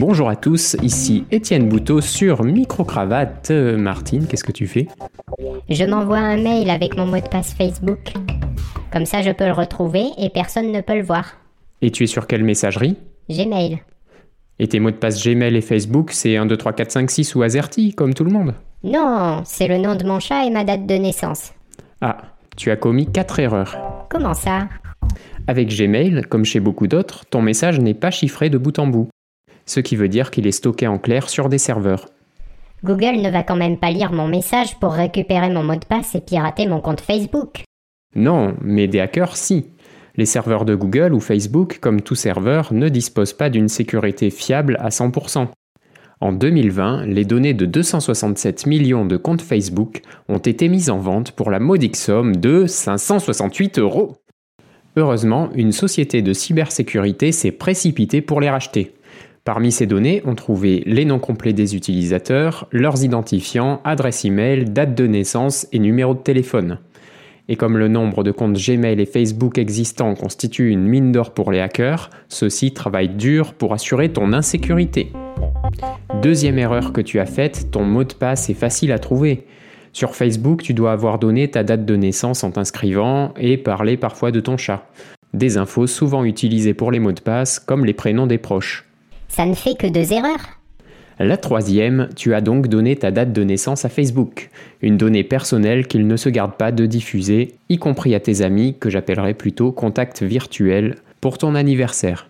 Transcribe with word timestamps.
Bonjour 0.00 0.30
à 0.30 0.34
tous, 0.34 0.78
ici 0.82 1.26
Étienne 1.30 1.68
Bouteau 1.68 2.00
sur 2.00 2.42
Microcravate. 2.42 3.50
Euh, 3.50 3.76
Martine, 3.76 4.26
qu'est-ce 4.26 4.44
que 4.44 4.50
tu 4.50 4.66
fais? 4.66 4.88
Je 5.68 5.84
m'envoie 5.84 6.16
un 6.16 6.38
mail 6.38 6.70
avec 6.70 6.96
mon 6.96 7.04
mot 7.04 7.20
de 7.20 7.28
passe 7.28 7.52
Facebook. 7.52 8.14
Comme 8.94 9.04
ça, 9.04 9.20
je 9.20 9.30
peux 9.30 9.44
le 9.44 9.52
retrouver 9.52 10.06
et 10.16 10.30
personne 10.30 10.72
ne 10.72 10.80
peut 10.80 10.96
le 10.96 11.02
voir. 11.02 11.34
Et 11.82 11.90
tu 11.90 12.04
es 12.04 12.06
sur 12.06 12.26
quelle 12.26 12.44
messagerie? 12.44 12.96
Gmail. 13.28 13.82
Et 14.58 14.68
tes 14.68 14.80
mots 14.80 14.90
de 14.90 14.96
passe 14.96 15.22
Gmail 15.22 15.54
et 15.54 15.60
Facebook, 15.60 16.12
c'est 16.12 16.38
1, 16.38 16.46
2, 16.46 16.56
3, 16.56 16.72
4, 16.72 16.92
5, 16.92 17.10
6 17.10 17.34
ou 17.34 17.42
AZERTY, 17.42 17.92
comme 17.92 18.14
tout 18.14 18.24
le 18.24 18.32
monde? 18.32 18.54
Non, 18.82 19.42
c'est 19.44 19.68
le 19.68 19.76
nom 19.76 19.96
de 19.96 20.06
mon 20.06 20.18
chat 20.18 20.46
et 20.46 20.50
ma 20.50 20.64
date 20.64 20.86
de 20.86 20.94
naissance. 20.94 21.52
Ah, 22.00 22.16
tu 22.56 22.70
as 22.70 22.76
commis 22.76 23.04
4 23.04 23.40
erreurs. 23.40 23.76
Comment 24.08 24.32
ça? 24.32 24.66
Avec 25.46 25.68
Gmail, 25.68 26.22
comme 26.30 26.46
chez 26.46 26.60
beaucoup 26.60 26.86
d'autres, 26.86 27.26
ton 27.26 27.42
message 27.42 27.78
n'est 27.80 27.92
pas 27.92 28.10
chiffré 28.10 28.48
de 28.48 28.56
bout 28.56 28.78
en 28.78 28.86
bout. 28.86 29.10
Ce 29.66 29.80
qui 29.80 29.96
veut 29.96 30.08
dire 30.08 30.30
qu'il 30.30 30.46
est 30.46 30.52
stocké 30.52 30.86
en 30.86 30.98
clair 30.98 31.28
sur 31.28 31.48
des 31.48 31.58
serveurs. 31.58 32.06
Google 32.82 33.20
ne 33.20 33.30
va 33.30 33.42
quand 33.42 33.56
même 33.56 33.76
pas 33.76 33.90
lire 33.90 34.12
mon 34.12 34.26
message 34.26 34.78
pour 34.80 34.92
récupérer 34.92 35.50
mon 35.50 35.62
mot 35.62 35.74
de 35.74 35.84
passe 35.84 36.14
et 36.14 36.20
pirater 36.20 36.66
mon 36.66 36.80
compte 36.80 37.00
Facebook. 37.00 37.62
Non, 38.14 38.54
mais 38.62 38.88
des 38.88 39.00
hackers, 39.00 39.36
si. 39.36 39.66
Les 40.16 40.26
serveurs 40.26 40.64
de 40.64 40.74
Google 40.74 41.12
ou 41.12 41.20
Facebook, 41.20 41.78
comme 41.80 42.00
tout 42.00 42.14
serveur, 42.14 42.72
ne 42.72 42.88
disposent 42.88 43.32
pas 43.32 43.50
d'une 43.50 43.68
sécurité 43.68 44.30
fiable 44.30 44.76
à 44.80 44.88
100%. 44.88 45.48
En 46.22 46.32
2020, 46.32 47.06
les 47.06 47.24
données 47.24 47.54
de 47.54 47.64
267 47.64 48.66
millions 48.66 49.06
de 49.06 49.16
comptes 49.16 49.40
Facebook 49.40 50.02
ont 50.28 50.38
été 50.38 50.68
mises 50.68 50.90
en 50.90 50.98
vente 50.98 51.32
pour 51.32 51.50
la 51.50 51.60
modique 51.60 51.96
somme 51.96 52.36
de 52.36 52.66
568 52.66 53.78
euros. 53.78 54.16
Heureusement, 54.96 55.50
une 55.54 55.72
société 55.72 56.20
de 56.20 56.32
cybersécurité 56.32 57.32
s'est 57.32 57.52
précipitée 57.52 58.20
pour 58.20 58.40
les 58.40 58.50
racheter. 58.50 58.94
Parmi 59.44 59.72
ces 59.72 59.86
données, 59.86 60.22
on 60.26 60.34
trouvait 60.34 60.82
les 60.84 61.06
noms 61.06 61.18
complets 61.18 61.54
des 61.54 61.74
utilisateurs, 61.74 62.68
leurs 62.72 63.02
identifiants, 63.02 63.80
adresse 63.84 64.24
email, 64.26 64.66
date 64.66 64.94
de 64.94 65.06
naissance 65.06 65.66
et 65.72 65.78
numéro 65.78 66.12
de 66.12 66.20
téléphone. 66.20 66.78
Et 67.48 67.56
comme 67.56 67.78
le 67.78 67.88
nombre 67.88 68.22
de 68.22 68.32
comptes 68.32 68.58
Gmail 68.58 69.00
et 69.00 69.06
Facebook 69.06 69.56
existants 69.56 70.14
constitue 70.14 70.70
une 70.70 70.86
mine 70.86 71.10
d'or 71.10 71.32
pour 71.32 71.50
les 71.50 71.60
hackers, 71.60 72.10
ceux-ci 72.28 72.72
travaillent 72.72 73.08
dur 73.08 73.54
pour 73.54 73.72
assurer 73.72 74.10
ton 74.10 74.32
insécurité. 74.34 75.10
Deuxième 76.22 76.58
erreur 76.58 76.92
que 76.92 77.00
tu 77.00 77.18
as 77.18 77.26
faite, 77.26 77.70
ton 77.70 77.82
mot 77.82 78.04
de 78.04 78.12
passe 78.12 78.50
est 78.50 78.54
facile 78.54 78.92
à 78.92 78.98
trouver. 78.98 79.46
Sur 79.92 80.14
Facebook, 80.14 80.62
tu 80.62 80.74
dois 80.74 80.92
avoir 80.92 81.18
donné 81.18 81.50
ta 81.50 81.64
date 81.64 81.86
de 81.86 81.96
naissance 81.96 82.44
en 82.44 82.50
t'inscrivant 82.50 83.32
et 83.36 83.56
parler 83.56 83.96
parfois 83.96 84.30
de 84.30 84.40
ton 84.40 84.56
chat. 84.56 84.86
Des 85.32 85.56
infos 85.56 85.86
souvent 85.86 86.24
utilisées 86.24 86.74
pour 86.74 86.92
les 86.92 87.00
mots 87.00 87.12
de 87.12 87.20
passe, 87.20 87.58
comme 87.58 87.84
les 87.84 87.94
prénoms 87.94 88.26
des 88.26 88.38
proches. 88.38 88.89
Ça 89.30 89.46
ne 89.46 89.54
fait 89.54 89.76
que 89.76 89.86
deux 89.86 90.12
erreurs. 90.12 90.58
La 91.20 91.36
troisième, 91.36 92.08
tu 92.16 92.34
as 92.34 92.40
donc 92.40 92.66
donné 92.66 92.96
ta 92.96 93.10
date 93.10 93.32
de 93.32 93.44
naissance 93.44 93.84
à 93.84 93.88
Facebook, 93.88 94.50
une 94.82 94.96
donnée 94.96 95.22
personnelle 95.22 95.86
qu'il 95.86 96.06
ne 96.06 96.16
se 96.16 96.28
garde 96.28 96.54
pas 96.54 96.72
de 96.72 96.84
diffuser, 96.84 97.54
y 97.68 97.78
compris 97.78 98.14
à 98.14 98.20
tes 98.20 98.42
amis, 98.42 98.76
que 98.78 98.90
j'appellerais 98.90 99.34
plutôt 99.34 99.70
contact 99.70 100.22
virtuel, 100.22 100.96
pour 101.20 101.38
ton 101.38 101.54
anniversaire. 101.54 102.28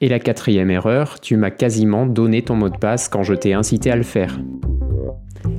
Et 0.00 0.08
la 0.08 0.18
quatrième 0.18 0.70
erreur, 0.70 1.18
tu 1.20 1.36
m'as 1.36 1.50
quasiment 1.50 2.06
donné 2.06 2.42
ton 2.42 2.56
mot 2.56 2.68
de 2.68 2.76
passe 2.76 3.08
quand 3.08 3.22
je 3.22 3.34
t'ai 3.34 3.54
incité 3.54 3.90
à 3.90 3.96
le 3.96 4.02
faire. 4.02 4.38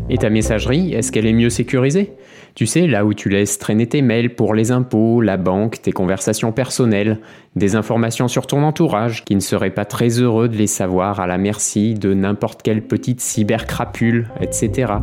Et 0.09 0.17
ta 0.17 0.30
messagerie, 0.30 0.94
est-ce 0.94 1.11
qu'elle 1.11 1.25
est 1.25 1.33
mieux 1.33 1.50
sécurisée? 1.50 2.13
Tu 2.56 2.67
sais, 2.67 2.88
là 2.88 3.03
où 3.03 3.14
tu 3.14 3.28
laisses 3.28 3.59
traîner 3.59 3.86
tes 3.86 4.02
mails 4.02 4.34
pour 4.34 4.53
les 4.53 4.72
impôts, 4.72 5.20
la 5.20 5.36
banque, 5.36 5.81
tes 5.81 5.92
conversations 5.92 6.53
personnelles, 6.53 7.20
des 7.58 7.75
informations 7.75 8.30
sur 8.30 8.47
ton 8.47 8.64
entourage 8.64 9.25
qui 9.25 9.36
ne 9.36 9.42
seraient 9.42 9.72
pas 9.72 9.84
très 9.84 10.22
heureux 10.22 10.47
de 10.47 10.56
les 10.56 10.67
savoir 10.67 11.20
à 11.20 11.28
la 11.28 11.38
merci 11.38 11.95
de 11.95 12.14
n'importe 12.14 12.62
quelle 12.64 12.81
petite 12.81 13.20
cybercrapule, 13.20 14.30
etc. 14.39 14.94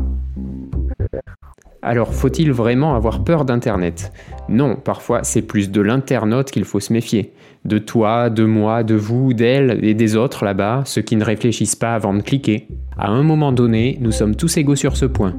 Alors, 1.83 2.15
faut-il 2.15 2.53
vraiment 2.53 2.95
avoir 2.95 3.23
peur 3.23 3.45
d'Internet? 3.45 4.13
Non, 4.49 4.77
parfois 4.77 5.23
c'est 5.23 5.43
plus 5.43 5.71
de 5.71 5.83
l'internaute 5.83 6.51
qu'il 6.51 6.65
faut 6.65 6.81
se 6.81 6.91
méfier. 6.91 7.35
De 7.67 7.77
toi, 7.77 8.31
de 8.31 8.45
moi, 8.45 8.83
de 8.83 8.95
vous, 8.95 9.35
d'elle 9.35 9.85
et 9.85 9.93
des 9.93 10.17
autres 10.17 10.47
là-bas, 10.47 10.85
ceux 10.87 11.03
qui 11.03 11.17
ne 11.17 11.25
réfléchissent 11.25 11.77
pas 11.77 11.95
avant 11.95 12.15
de 12.15 12.23
cliquer. 12.23 12.67
À 12.97 13.09
un 13.09 13.23
moment 13.23 13.53
donné, 13.53 13.99
nous 14.01 14.11
sommes 14.11 14.37
tous 14.37 14.57
égaux 14.57 14.77
sur 14.77 14.97
ce 14.97 15.05
point. 15.05 15.35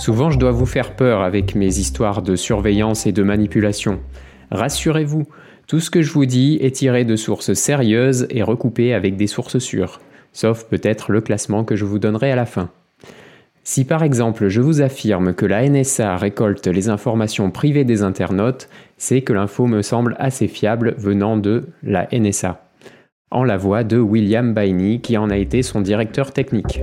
Souvent, 0.00 0.30
je 0.30 0.38
dois 0.38 0.50
vous 0.50 0.64
faire 0.64 0.96
peur 0.96 1.20
avec 1.20 1.54
mes 1.54 1.78
histoires 1.78 2.22
de 2.22 2.34
surveillance 2.34 3.06
et 3.06 3.12
de 3.12 3.22
manipulation. 3.22 4.00
Rassurez-vous, 4.50 5.26
tout 5.66 5.78
ce 5.78 5.90
que 5.90 6.00
je 6.00 6.10
vous 6.14 6.24
dis 6.24 6.56
est 6.62 6.74
tiré 6.74 7.04
de 7.04 7.16
sources 7.16 7.52
sérieuses 7.52 8.26
et 8.30 8.42
recoupé 8.42 8.94
avec 8.94 9.18
des 9.18 9.26
sources 9.26 9.58
sûres, 9.58 10.00
sauf 10.32 10.64
peut-être 10.64 11.12
le 11.12 11.20
classement 11.20 11.64
que 11.64 11.76
je 11.76 11.84
vous 11.84 11.98
donnerai 11.98 12.32
à 12.32 12.36
la 12.36 12.46
fin. 12.46 12.70
Si 13.62 13.84
par 13.84 14.02
exemple 14.02 14.48
je 14.48 14.62
vous 14.62 14.80
affirme 14.80 15.34
que 15.34 15.44
la 15.44 15.68
NSA 15.68 16.16
récolte 16.16 16.66
les 16.66 16.88
informations 16.88 17.50
privées 17.50 17.84
des 17.84 18.02
internautes, 18.02 18.70
c'est 18.96 19.20
que 19.20 19.34
l'info 19.34 19.66
me 19.66 19.82
semble 19.82 20.16
assez 20.18 20.48
fiable 20.48 20.94
venant 20.96 21.36
de 21.36 21.66
la 21.82 22.08
NSA, 22.10 22.64
en 23.30 23.44
la 23.44 23.58
voix 23.58 23.84
de 23.84 23.98
William 23.98 24.54
Bainey 24.54 25.00
qui 25.00 25.18
en 25.18 25.28
a 25.28 25.36
été 25.36 25.62
son 25.62 25.82
directeur 25.82 26.32
technique. 26.32 26.80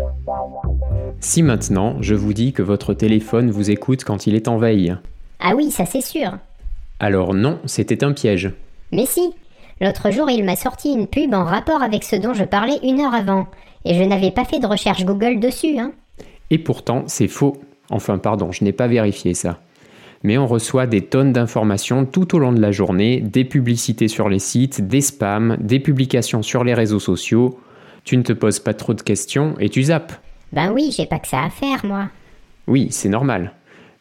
Si 1.19 1.41
maintenant 1.41 1.97
je 2.01 2.15
vous 2.15 2.33
dis 2.33 2.53
que 2.53 2.61
votre 2.61 2.93
téléphone 2.93 3.49
vous 3.49 3.71
écoute 3.71 4.03
quand 4.03 4.27
il 4.27 4.35
est 4.35 4.47
en 4.47 4.57
veille. 4.57 4.95
Ah 5.39 5.53
oui, 5.55 5.71
ça 5.71 5.85
c'est 5.85 6.01
sûr. 6.01 6.37
Alors 6.99 7.33
non, 7.33 7.59
c'était 7.65 8.03
un 8.03 8.13
piège. 8.13 8.51
Mais 8.91 9.05
si. 9.05 9.33
L'autre 9.79 10.09
jour, 10.09 10.27
il 10.29 10.43
m'a 10.43 10.55
sorti 10.55 10.91
une 10.91 11.05
pub 11.05 11.35
en 11.35 11.43
rapport 11.43 11.83
avec 11.83 12.03
ce 12.03 12.15
dont 12.15 12.33
je 12.33 12.43
parlais 12.43 12.79
une 12.81 12.99
heure 12.99 13.13
avant. 13.13 13.47
Et 13.85 13.93
je 13.93 14.03
n'avais 14.03 14.31
pas 14.31 14.43
fait 14.43 14.59
de 14.59 14.65
recherche 14.65 15.05
Google 15.05 15.39
dessus, 15.39 15.77
hein. 15.77 15.91
Et 16.49 16.57
pourtant, 16.57 17.03
c'est 17.05 17.27
faux. 17.27 17.57
Enfin, 17.91 18.17
pardon, 18.17 18.51
je 18.51 18.63
n'ai 18.63 18.71
pas 18.71 18.87
vérifié 18.87 19.35
ça. 19.35 19.59
Mais 20.23 20.37
on 20.37 20.47
reçoit 20.47 20.87
des 20.87 21.01
tonnes 21.01 21.31
d'informations 21.31 22.05
tout 22.05 22.35
au 22.35 22.39
long 22.39 22.51
de 22.51 22.59
la 22.59 22.71
journée, 22.71 23.21
des 23.21 23.45
publicités 23.45 24.07
sur 24.07 24.29
les 24.29 24.39
sites, 24.39 24.87
des 24.87 25.01
spams, 25.01 25.57
des 25.59 25.79
publications 25.79 26.41
sur 26.41 26.63
les 26.63 26.73
réseaux 26.73 26.99
sociaux. 26.99 27.59
Tu 28.03 28.17
ne 28.17 28.23
te 28.23 28.33
poses 28.33 28.59
pas 28.59 28.73
trop 28.73 28.95
de 28.95 29.01
questions 29.01 29.53
et 29.59 29.69
tu 29.69 29.83
zappes. 29.83 30.13
Ben 30.53 30.71
oui, 30.71 30.93
j'ai 30.95 31.05
pas 31.05 31.19
que 31.19 31.27
ça 31.27 31.43
à 31.43 31.49
faire, 31.49 31.85
moi. 31.85 32.09
Oui, 32.67 32.87
c'est 32.91 33.09
normal. 33.09 33.53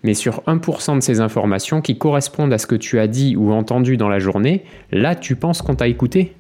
Mais 0.03 0.15
sur 0.15 0.43
1% 0.47 0.97
de 0.97 1.01
ces 1.01 1.21
informations 1.21 1.81
qui 1.81 1.99
correspondent 1.99 2.53
à 2.53 2.59
ce 2.59 2.67
que 2.67 2.77
tu 2.77 2.99
as 2.99 3.09
dit 3.09 3.37
ou 3.37 3.53
entendu 3.53 3.97
dans 3.97 4.09
la 4.09 4.19
journée, 4.19 4.65
là 4.93 5.15
tu 5.15 5.35
penses 5.35 5.63
qu'on 5.63 5.75
t'a 5.75 5.89
écouté 5.89 6.35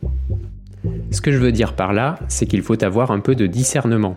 Ce 1.10 1.20
que 1.20 1.32
je 1.32 1.38
veux 1.38 1.52
dire 1.52 1.74
par 1.74 1.92
là, 1.92 2.18
c'est 2.28 2.46
qu'il 2.46 2.62
faut 2.62 2.82
avoir 2.84 3.10
un 3.10 3.20
peu 3.20 3.34
de 3.34 3.46
discernement 3.46 4.16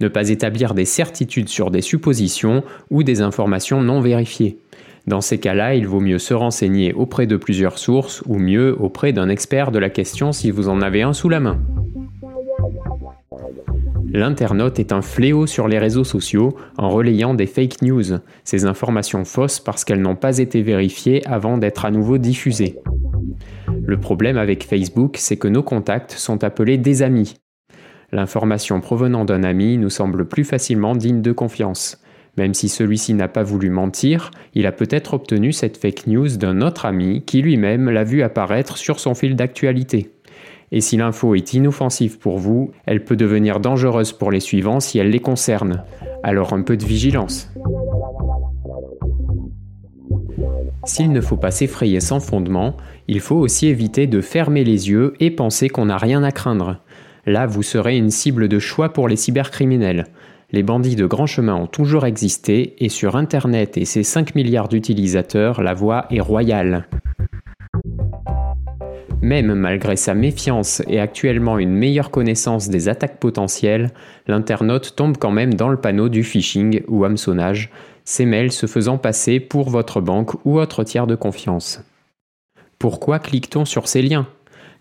ne 0.00 0.08
pas 0.08 0.28
établir 0.30 0.74
des 0.74 0.84
certitudes 0.84 1.48
sur 1.48 1.70
des 1.70 1.82
suppositions 1.82 2.64
ou 2.90 3.02
des 3.02 3.20
informations 3.20 3.82
non 3.82 4.00
vérifiées. 4.00 4.58
Dans 5.06 5.20
ces 5.20 5.38
cas-là, 5.38 5.74
il 5.74 5.86
vaut 5.86 6.00
mieux 6.00 6.18
se 6.18 6.34
renseigner 6.34 6.92
auprès 6.92 7.26
de 7.26 7.36
plusieurs 7.36 7.78
sources 7.78 8.22
ou 8.26 8.38
mieux 8.38 8.76
auprès 8.80 9.12
d'un 9.12 9.28
expert 9.28 9.70
de 9.70 9.78
la 9.78 9.90
question 9.90 10.32
si 10.32 10.50
vous 10.50 10.68
en 10.68 10.80
avez 10.82 11.02
un 11.02 11.12
sous 11.12 11.28
la 11.28 11.40
main. 11.40 11.58
L'internaute 14.12 14.78
est 14.78 14.92
un 14.92 15.02
fléau 15.02 15.46
sur 15.46 15.68
les 15.68 15.78
réseaux 15.78 16.04
sociaux 16.04 16.56
en 16.76 16.90
relayant 16.90 17.34
des 17.34 17.46
fake 17.46 17.82
news, 17.82 18.18
ces 18.44 18.64
informations 18.64 19.24
fausses 19.24 19.60
parce 19.60 19.84
qu'elles 19.84 20.02
n'ont 20.02 20.16
pas 20.16 20.38
été 20.38 20.62
vérifiées 20.62 21.26
avant 21.26 21.58
d'être 21.58 21.84
à 21.84 21.90
nouveau 21.90 22.18
diffusées. 22.18 22.78
Le 23.84 23.98
problème 23.98 24.36
avec 24.36 24.64
Facebook, 24.64 25.16
c'est 25.18 25.36
que 25.36 25.48
nos 25.48 25.62
contacts 25.62 26.12
sont 26.12 26.44
appelés 26.44 26.78
des 26.78 27.02
amis, 27.02 27.34
L'information 28.12 28.80
provenant 28.80 29.24
d'un 29.24 29.44
ami 29.44 29.78
nous 29.78 29.90
semble 29.90 30.26
plus 30.26 30.44
facilement 30.44 30.96
digne 30.96 31.22
de 31.22 31.32
confiance. 31.32 32.02
Même 32.36 32.54
si 32.54 32.68
celui-ci 32.68 33.14
n'a 33.14 33.28
pas 33.28 33.42
voulu 33.42 33.70
mentir, 33.70 34.30
il 34.54 34.66
a 34.66 34.72
peut-être 34.72 35.14
obtenu 35.14 35.52
cette 35.52 35.76
fake 35.76 36.06
news 36.06 36.36
d'un 36.36 36.60
autre 36.60 36.86
ami 36.86 37.24
qui 37.24 37.42
lui-même 37.42 37.90
l'a 37.90 38.04
vu 38.04 38.22
apparaître 38.22 38.76
sur 38.76 38.98
son 38.98 39.14
fil 39.14 39.36
d'actualité. 39.36 40.12
Et 40.72 40.80
si 40.80 40.96
l'info 40.96 41.34
est 41.34 41.52
inoffensive 41.52 42.18
pour 42.18 42.38
vous, 42.38 42.70
elle 42.86 43.04
peut 43.04 43.16
devenir 43.16 43.60
dangereuse 43.60 44.12
pour 44.12 44.30
les 44.30 44.40
suivants 44.40 44.80
si 44.80 44.98
elle 44.98 45.10
les 45.10 45.18
concerne. 45.18 45.82
Alors 46.22 46.52
un 46.52 46.62
peu 46.62 46.76
de 46.76 46.84
vigilance. 46.84 47.52
S'il 50.84 51.12
ne 51.12 51.20
faut 51.20 51.36
pas 51.36 51.50
s'effrayer 51.50 52.00
sans 52.00 52.20
fondement, 52.20 52.76
il 53.08 53.20
faut 53.20 53.36
aussi 53.36 53.66
éviter 53.66 54.06
de 54.06 54.20
fermer 54.20 54.64
les 54.64 54.88
yeux 54.88 55.14
et 55.20 55.30
penser 55.30 55.68
qu'on 55.68 55.86
n'a 55.86 55.98
rien 55.98 56.22
à 56.22 56.32
craindre. 56.32 56.78
Là, 57.26 57.46
vous 57.46 57.62
serez 57.62 57.96
une 57.96 58.10
cible 58.10 58.48
de 58.48 58.58
choix 58.58 58.92
pour 58.92 59.08
les 59.08 59.16
cybercriminels. 59.16 60.06
Les 60.52 60.62
bandits 60.62 60.96
de 60.96 61.06
grand 61.06 61.26
chemin 61.26 61.54
ont 61.54 61.66
toujours 61.66 62.06
existé 62.06 62.74
et 62.84 62.88
sur 62.88 63.14
Internet 63.14 63.76
et 63.76 63.84
ses 63.84 64.02
5 64.02 64.34
milliards 64.34 64.68
d'utilisateurs, 64.68 65.62
la 65.62 65.74
voie 65.74 66.06
est 66.10 66.20
royale. 66.20 66.88
Même 69.22 69.54
malgré 69.54 69.96
sa 69.96 70.14
méfiance 70.14 70.82
et 70.88 70.98
actuellement 70.98 71.58
une 71.58 71.74
meilleure 71.74 72.10
connaissance 72.10 72.70
des 72.70 72.88
attaques 72.88 73.20
potentielles, 73.20 73.90
l'internaute 74.26 74.96
tombe 74.96 75.18
quand 75.18 75.30
même 75.30 75.52
dans 75.52 75.68
le 75.68 75.76
panneau 75.76 76.08
du 76.08 76.24
phishing 76.24 76.82
ou 76.88 77.04
hameçonnage, 77.04 77.70
ces 78.04 78.24
mails 78.24 78.50
se 78.50 78.66
faisant 78.66 78.96
passer 78.96 79.38
pour 79.38 79.68
votre 79.68 80.00
banque 80.00 80.34
ou 80.46 80.58
autre 80.58 80.84
tiers 80.84 81.06
de 81.06 81.16
confiance. 81.16 81.84
Pourquoi 82.78 83.18
clique-t-on 83.18 83.66
sur 83.66 83.88
ces 83.88 84.00
liens? 84.00 84.26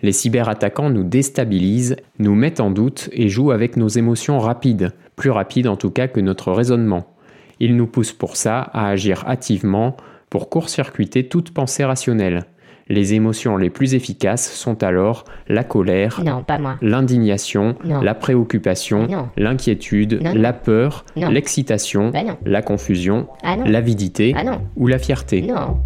Les 0.02 0.14
cyberattaquants 0.14 0.90
nous 0.90 1.04
déstabilisent, 1.04 1.98
nous 2.18 2.34
mettent 2.34 2.62
en 2.62 2.72
doute 2.72 3.10
et 3.12 3.28
jouent 3.28 3.52
avec 3.52 3.76
nos 3.76 3.90
émotions 3.90 4.40
rapides, 4.40 4.94
plus 5.18 5.32
rapides 5.32 5.68
en 5.68 5.76
tout 5.76 5.92
cas 5.92 6.08
que 6.08 6.22
notre 6.22 6.54
raisonnement. 6.54 7.14
Ils 7.60 7.76
nous 7.76 7.88
poussent 7.88 8.14
pour 8.14 8.38
ça 8.38 8.62
à 8.62 8.88
agir 8.88 9.26
hâtivement 9.28 9.98
pour 10.30 10.50
court-circuiter 10.50 11.28
toute 11.28 11.52
pensée 11.52 11.84
rationnelle. 11.84 12.46
Les 12.90 13.14
émotions 13.14 13.56
les 13.56 13.70
plus 13.70 13.94
efficaces 13.94 14.52
sont 14.52 14.84
alors 14.84 15.26
la 15.48 15.64
colère, 15.64 16.22
l'indignation, 16.82 17.76
la 17.84 18.16
préoccupation, 18.16 19.08
l'inquiétude, 19.38 20.20
la 20.34 20.54
peur, 20.54 21.06
l'excitation, 21.16 22.10
Bah 22.10 22.20
la 22.46 22.62
confusion, 22.62 23.28
Ah 23.44 23.58
l'avidité 23.58 24.34
Ah 24.36 24.58
ou 24.76 24.88
la 24.88 24.98
fierté. 24.98 25.42
Non. 25.42 25.78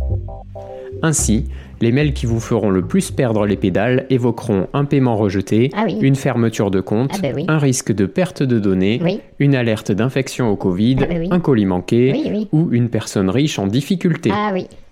Ainsi, 1.02 1.50
les 1.84 1.92
mails 1.92 2.14
qui 2.14 2.26
vous 2.26 2.40
feront 2.40 2.70
le 2.70 2.82
plus 2.82 3.12
perdre 3.12 3.46
les 3.46 3.58
pédales 3.58 4.06
évoqueront 4.10 4.68
un 4.74 4.86
paiement 4.86 5.18
rejeté, 5.18 5.70
Ah 5.76 5.84
oui. 5.86 5.98
une 6.02 6.16
fermeture 6.16 6.72
de 6.72 6.80
compte, 6.80 7.12
Ah 7.16 7.18
bah 7.22 7.28
oui. 7.36 7.44
un 7.50 7.58
risque 7.58 7.92
de 7.94 8.06
perte 8.06 8.42
de 8.42 8.58
données, 8.58 9.02
Oui. 9.04 9.20
une 9.40 9.54
alerte 9.54 9.92
d'infection 9.92 10.50
au 10.50 10.56
Covid, 10.56 10.96
Ah 11.02 11.06
bah 11.08 11.16
un 11.30 11.40
colis 11.42 11.66
manqué 11.66 12.48
ou 12.54 12.70
une 12.72 12.88
personne 12.88 13.30
riche 13.30 13.60
en 13.60 13.68
difficulté. 13.68 14.32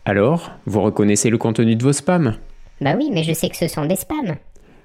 Alors, 0.03 0.51
vous 0.65 0.81
reconnaissez 0.81 1.29
le 1.29 1.37
contenu 1.37 1.75
de 1.77 1.83
vos 1.83 1.93
spams? 1.93 2.33
Bah 2.81 2.95
oui, 2.97 3.09
mais 3.13 3.23
je 3.23 3.31
sais 3.31 3.47
que 3.47 3.55
ce 3.55 3.69
sont 3.69 3.85
des 3.85 3.95
spams. 3.95 4.35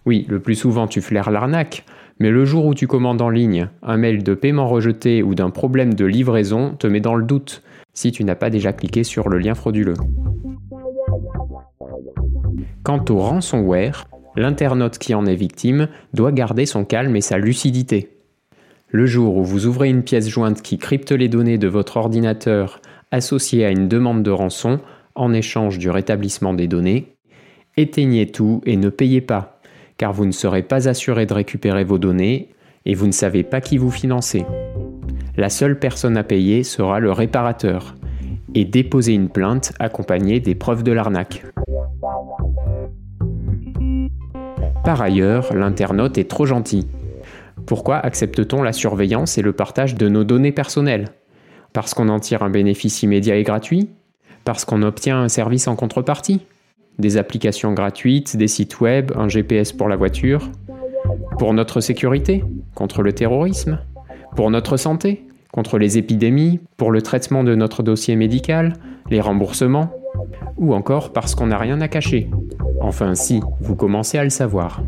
Oui, 0.05 0.27
le 0.29 0.39
plus 0.39 0.55
souvent 0.55 0.87
tu 0.87 1.01
flaires 1.01 1.33
l'arnaque, 1.33 1.85
mais 2.21 2.31
le 2.31 2.45
jour 2.45 2.67
où 2.67 2.75
tu 2.75 2.87
commandes 2.87 3.21
en 3.21 3.31
ligne, 3.31 3.69
un 3.83 3.97
mail 3.97 4.23
de 4.23 4.35
paiement 4.35 4.69
rejeté 4.69 5.25
ou 5.25 5.35
d'un 5.35 5.51
problème 5.51 5.95
de 5.95 6.05
livraison 6.05 6.77
te 6.79 6.87
met 6.87 7.01
dans 7.01 7.17
le 7.17 7.25
doute, 7.25 7.63
si 7.95 8.13
tu 8.13 8.23
n'as 8.23 8.37
pas 8.37 8.51
déjà 8.51 8.73
cliqué 8.73 9.03
sur 9.03 9.29
le 9.29 9.39
lien 9.39 9.55
frauduleux. 9.55 9.95
Quant 12.87 13.05
au 13.09 13.19
ransomware, 13.19 14.07
l'internaute 14.37 14.99
qui 14.99 15.13
en 15.13 15.27
est 15.27 15.35
victime 15.35 15.89
doit 16.15 16.31
garder 16.31 16.67
son 16.67 16.85
calme 16.85 17.17
et 17.17 17.21
sa 17.21 17.37
lucidité. 17.37 18.11
Le 18.91 19.07
jour 19.07 19.37
où 19.39 19.43
vous 19.43 19.67
ouvrez 19.67 19.89
une 19.89 20.05
pièce 20.05 20.29
jointe 20.29 20.63
qui 20.63 20.79
crypte 20.79 21.11
les 21.11 21.29
données 21.29 21.59
de 21.59 21.67
votre 21.67 21.97
ordinateur 21.97 22.81
associée 23.11 23.65
à 23.65 23.71
une 23.71 23.89
demande 23.89 24.23
de 24.23 24.31
rançon 24.31 24.79
en 25.17 25.33
échange 25.33 25.79
du 25.79 25.91
rétablissement 25.91 26.55
des 26.55 26.69
données, 26.69 27.17
éteignez 27.77 28.31
tout 28.31 28.63
et 28.67 28.77
ne 28.77 28.89
payez 28.89 29.21
pas, 29.21 29.59
car 29.99 30.13
vous 30.13 30.25
ne 30.25 30.31
serez 30.31 30.63
pas 30.63 30.89
assuré 30.89 31.27
de 31.27 31.35
récupérer 31.35 31.83
vos 31.83 31.99
données 31.99 32.51
et 32.85 32.95
vous 32.95 33.09
ne 33.09 33.13
savez 33.13 33.43
pas 33.43 33.61
qui 33.61 33.79
vous 33.79 33.91
financez. 33.91 34.47
La 35.37 35.49
seule 35.49 35.81
personne 35.81 36.17
à 36.17 36.23
payer 36.23 36.63
sera 36.63 37.01
le 37.01 37.11
réparateur 37.11 37.97
et 38.55 38.65
déposez 38.65 39.15
une 39.15 39.29
plainte 39.29 39.73
accompagnée 39.81 40.39
des 40.39 40.55
preuves 40.55 40.85
de 40.85 40.93
l'arnaque. 40.93 41.43
Par 44.87 45.03
ailleurs, 45.03 45.53
l'internaute 45.53 46.17
est 46.17 46.31
trop 46.31 46.47
gentil. 46.47 46.87
Pourquoi 47.67 47.97
accepte-t-on 47.97 48.63
la 48.63 48.73
surveillance 48.73 49.37
et 49.37 49.43
le 49.43 49.53
partage 49.53 49.97
de 49.97 50.09
nos 50.09 50.23
données 50.23 50.53
personnelles? 50.53 51.07
Parce 51.73 51.93
qu'on 51.93 52.09
en 52.09 52.21
tire 52.21 52.45
un 52.45 52.51
bénéfice 52.51 53.03
immédiat 53.03 53.35
et 53.35 53.43
gratuit? 53.43 53.91
Parce 54.45 54.65
qu'on 54.65 54.83
obtient 54.83 55.21
un 55.21 55.29
service 55.29 55.67
en 55.67 55.75
contrepartie? 55.75 56.47
Des 57.01 57.17
applications 57.17 57.73
gratuites, 57.73 58.37
des 58.37 58.47
sites 58.47 58.79
web, 58.79 59.11
un 59.17 59.27
GPS 59.27 59.73
pour 59.73 59.89
la 59.89 59.97
voiture? 59.97 60.53
Pour 61.37 61.53
notre 61.53 61.81
sécurité? 61.81 62.45
Contre 62.77 63.03
le 63.03 63.13
terrorisme? 63.13 63.81
Pour 64.37 64.53
notre 64.53 64.77
santé? 64.77 65.27
Contre 65.53 65.79
les 65.79 65.99
épidémies? 65.99 66.61
Pour 66.77 66.93
le 66.93 67.03
traitement 67.03 67.43
de 67.43 67.57
notre 67.57 67.83
dossier 67.83 68.15
médical? 68.15 68.75
Les 69.11 69.21
remboursements? 69.21 69.91
Ou 70.57 70.75
encore 70.75 71.13
parce 71.13 71.35
qu'on 71.35 71.49
n'a 71.49 71.59
rien 71.59 71.81
à 71.81 71.89
cacher 71.89 72.31
Enfin 72.81 73.15
si, 73.15 73.41
vous 73.61 73.77
commencez 73.77 74.19
à 74.19 74.25
le 74.25 74.31
savoir. 74.31 74.83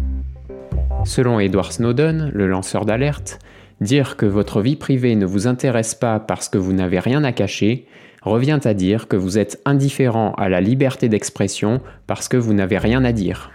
Selon 1.05 1.41
Edward 1.41 1.73
Snowden, 1.73 2.31
le 2.35 2.47
lanceur 2.47 2.85
d'alerte, 2.85 3.39
dire 3.81 4.17
que 4.17 4.27
votre 4.27 4.61
vie 4.61 4.77
privée 4.77 5.15
ne 5.15 5.27
vous 5.27 5.47
intéresse 5.47 5.95
pas 5.95 6.21
parce 6.21 6.49
que 6.49 6.59
vous 6.59 6.73
n'avez 6.73 6.99
rien 6.99 7.25
à 7.25 7.33
cacher 7.33 7.87
revient 8.23 8.61
à 8.65 8.75
dire 8.75 9.09
que 9.09 9.17
vous 9.17 9.39
êtes 9.39 9.61
indifférent 9.65 10.33
à 10.37 10.49
la 10.49 10.61
liberté 10.61 11.09
d'expression 11.09 11.81
parce 12.07 12.29
que 12.29 12.37
vous 12.37 12.53
n'avez 12.53 12.79
rien 12.79 13.05
à 13.05 13.13
dire. 13.13 13.53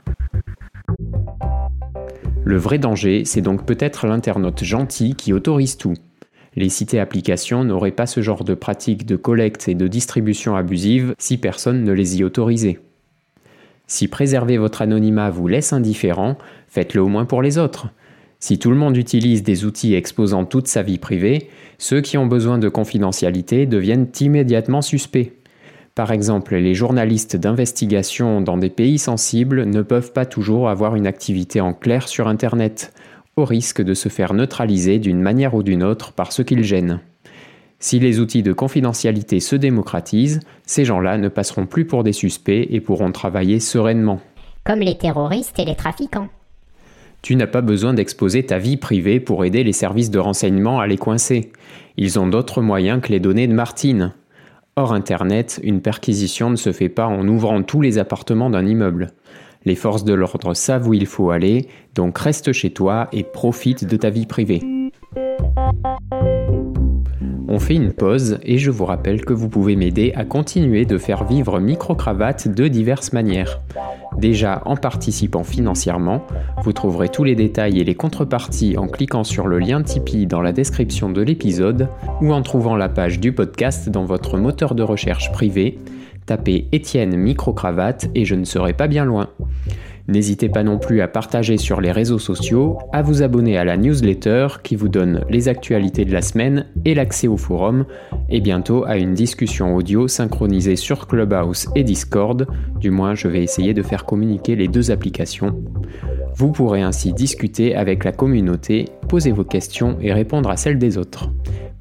Le 2.45 2.57
vrai 2.57 2.77
danger, 2.77 3.23
c'est 3.25 3.41
donc 3.41 3.65
peut-être 3.65 4.07
l'internaute 4.07 4.63
gentil 4.63 5.15
qui 5.15 5.31
autorise 5.31 5.77
tout. 5.77 5.93
Les 6.55 6.69
citées 6.69 6.99
applications 6.99 7.63
n'auraient 7.63 7.91
pas 7.91 8.05
ce 8.05 8.21
genre 8.21 8.43
de 8.43 8.53
pratique 8.53 9.05
de 9.05 9.15
collecte 9.15 9.67
et 9.67 9.75
de 9.75 9.87
distribution 9.87 10.55
abusive 10.55 11.15
si 11.17 11.37
personne 11.37 11.83
ne 11.83 11.91
les 11.91 12.19
y 12.19 12.23
autorisait. 12.23 12.79
Si 13.87 14.07
préserver 14.07 14.57
votre 14.57 14.81
anonymat 14.81 15.29
vous 15.29 15.47
laisse 15.47 15.73
indifférent, 15.73 16.37
faites-le 16.67 17.01
au 17.01 17.07
moins 17.07 17.25
pour 17.25 17.41
les 17.41 17.57
autres. 17.57 17.87
Si 18.39 18.59
tout 18.59 18.69
le 18.69 18.75
monde 18.75 18.97
utilise 18.97 19.43
des 19.43 19.65
outils 19.65 19.95
exposant 19.95 20.45
toute 20.45 20.67
sa 20.67 20.83
vie 20.83 20.97
privée, 20.97 21.49
ceux 21.77 22.01
qui 22.01 22.17
ont 22.17 22.27
besoin 22.27 22.57
de 22.57 22.69
confidentialité 22.69 23.65
deviennent 23.65 24.07
immédiatement 24.19 24.81
suspects. 24.81 25.33
Par 25.95 26.11
exemple, 26.11 26.55
les 26.55 26.73
journalistes 26.73 27.35
d'investigation 27.35 28.41
dans 28.41 28.57
des 28.57 28.69
pays 28.69 28.97
sensibles 28.97 29.65
ne 29.65 29.81
peuvent 29.81 30.11
pas 30.11 30.25
toujours 30.25 30.69
avoir 30.69 30.95
une 30.95 31.07
activité 31.07 31.61
en 31.61 31.73
clair 31.73 32.07
sur 32.07 32.27
Internet, 32.27 32.93
au 33.35 33.45
risque 33.45 33.81
de 33.81 33.93
se 33.93 34.09
faire 34.09 34.33
neutraliser 34.33 34.99
d'une 34.99 35.21
manière 35.21 35.55
ou 35.55 35.63
d'une 35.63 35.83
autre 35.83 36.11
par 36.13 36.31
ce 36.31 36.41
qu'ils 36.41 36.63
gênent. 36.63 36.99
Si 37.79 37.99
les 37.99 38.19
outils 38.19 38.43
de 38.43 38.53
confidentialité 38.53 39.39
se 39.39 39.55
démocratisent, 39.55 40.39
ces 40.65 40.85
gens-là 40.85 41.17
ne 41.17 41.27
passeront 41.27 41.65
plus 41.65 41.85
pour 41.85 42.03
des 42.03 42.13
suspects 42.13 42.67
et 42.69 42.79
pourront 42.79 43.11
travailler 43.11 43.59
sereinement. 43.59 44.21
Comme 44.63 44.79
les 44.79 44.97
terroristes 44.97 45.59
et 45.59 45.65
les 45.65 45.75
trafiquants. 45.75 46.29
Tu 47.21 47.35
n'as 47.35 47.47
pas 47.47 47.61
besoin 47.61 47.93
d'exposer 47.93 48.45
ta 48.45 48.57
vie 48.57 48.77
privée 48.77 49.19
pour 49.19 49.45
aider 49.45 49.63
les 49.63 49.73
services 49.73 50.11
de 50.11 50.19
renseignement 50.19 50.79
à 50.79 50.87
les 50.87 50.97
coincer. 50.97 51.51
Ils 51.97 52.19
ont 52.19 52.27
d'autres 52.27 52.61
moyens 52.61 53.01
que 53.01 53.09
les 53.09 53.19
données 53.19 53.47
de 53.47 53.53
Martine. 53.53 54.13
Hors 54.75 54.93
Internet, 54.93 55.59
une 55.63 55.81
perquisition 55.81 56.49
ne 56.49 56.55
se 56.55 56.71
fait 56.71 56.89
pas 56.89 57.07
en 57.07 57.27
ouvrant 57.27 57.63
tous 57.63 57.81
les 57.81 57.97
appartements 57.97 58.49
d'un 58.49 58.65
immeuble. 58.65 59.11
Les 59.65 59.75
forces 59.75 60.03
de 60.03 60.13
l'ordre 60.13 60.53
savent 60.53 60.87
où 60.87 60.93
il 60.93 61.05
faut 61.05 61.31
aller, 61.31 61.67
donc 61.95 62.17
reste 62.17 62.51
chez 62.51 62.71
toi 62.71 63.07
et 63.11 63.23
profite 63.23 63.85
de 63.85 63.97
ta 63.97 64.09
vie 64.09 64.25
privée. 64.25 64.61
On 67.47 67.59
fait 67.59 67.75
une 67.75 67.93
pause 67.93 68.39
et 68.41 68.57
je 68.57 68.71
vous 68.71 68.85
rappelle 68.85 69.23
que 69.23 69.31
vous 69.31 69.47
pouvez 69.47 69.75
m'aider 69.75 70.11
à 70.15 70.25
continuer 70.25 70.85
de 70.85 70.97
faire 70.97 71.23
vivre 71.23 71.59
Microcravate 71.59 72.47
de 72.47 72.67
diverses 72.67 73.13
manières. 73.13 73.61
Déjà 74.17 74.63
en 74.65 74.75
participant 74.75 75.43
financièrement, 75.43 76.25
vous 76.63 76.73
trouverez 76.73 77.09
tous 77.09 77.23
les 77.23 77.35
détails 77.35 77.79
et 77.79 77.83
les 77.83 77.93
contreparties 77.93 78.75
en 78.77 78.87
cliquant 78.87 79.23
sur 79.23 79.47
le 79.47 79.59
lien 79.59 79.83
Tipeee 79.83 80.25
dans 80.25 80.41
la 80.41 80.51
description 80.51 81.11
de 81.11 81.21
l'épisode 81.21 81.89
ou 82.21 82.33
en 82.33 82.41
trouvant 82.41 82.75
la 82.75 82.89
page 82.89 83.19
du 83.19 83.33
podcast 83.33 83.87
dans 83.87 84.05
votre 84.05 84.39
moteur 84.39 84.73
de 84.73 84.81
recherche 84.81 85.31
privé. 85.31 85.77
Tapez 86.25 86.67
Étienne 86.71 87.15
Microcravate 87.15 88.07
et 88.15 88.25
je 88.25 88.35
ne 88.35 88.45
serai 88.45 88.73
pas 88.73 88.87
bien 88.87 89.05
loin. 89.05 89.29
N'hésitez 90.09 90.49
pas 90.49 90.63
non 90.63 90.79
plus 90.79 90.99
à 91.01 91.07
partager 91.07 91.57
sur 91.57 91.79
les 91.79 91.91
réseaux 91.91 92.19
sociaux, 92.19 92.77
à 92.91 93.01
vous 93.01 93.23
abonner 93.23 93.57
à 93.57 93.63
la 93.63 93.77
newsletter 93.77 94.47
qui 94.61 94.75
vous 94.75 94.89
donne 94.89 95.23
les 95.29 95.47
actualités 95.47 96.03
de 96.03 96.11
la 96.11 96.21
semaine 96.21 96.65
et 96.83 96.93
l'accès 96.93 97.29
au 97.29 97.37
forum, 97.37 97.85
et 98.29 98.41
bientôt 98.41 98.83
à 98.85 98.97
une 98.97 99.13
discussion 99.13 99.75
audio 99.75 100.09
synchronisée 100.09 100.75
sur 100.75 101.07
Clubhouse 101.07 101.69
et 101.75 101.83
Discord, 101.83 102.47
du 102.81 102.91
moins 102.91 103.15
je 103.15 103.29
vais 103.29 103.43
essayer 103.43 103.73
de 103.73 103.81
faire 103.81 104.05
communiquer 104.05 104.57
les 104.57 104.67
deux 104.67 104.91
applications. 104.91 105.63
Vous 106.35 106.51
pourrez 106.51 106.81
ainsi 106.81 107.13
discuter 107.13 107.75
avec 107.75 108.03
la 108.03 108.11
communauté, 108.11 108.89
poser 109.07 109.31
vos 109.31 109.45
questions 109.45 109.97
et 110.01 110.11
répondre 110.11 110.49
à 110.49 110.57
celles 110.57 110.79
des 110.79 110.97
autres. 110.97 111.29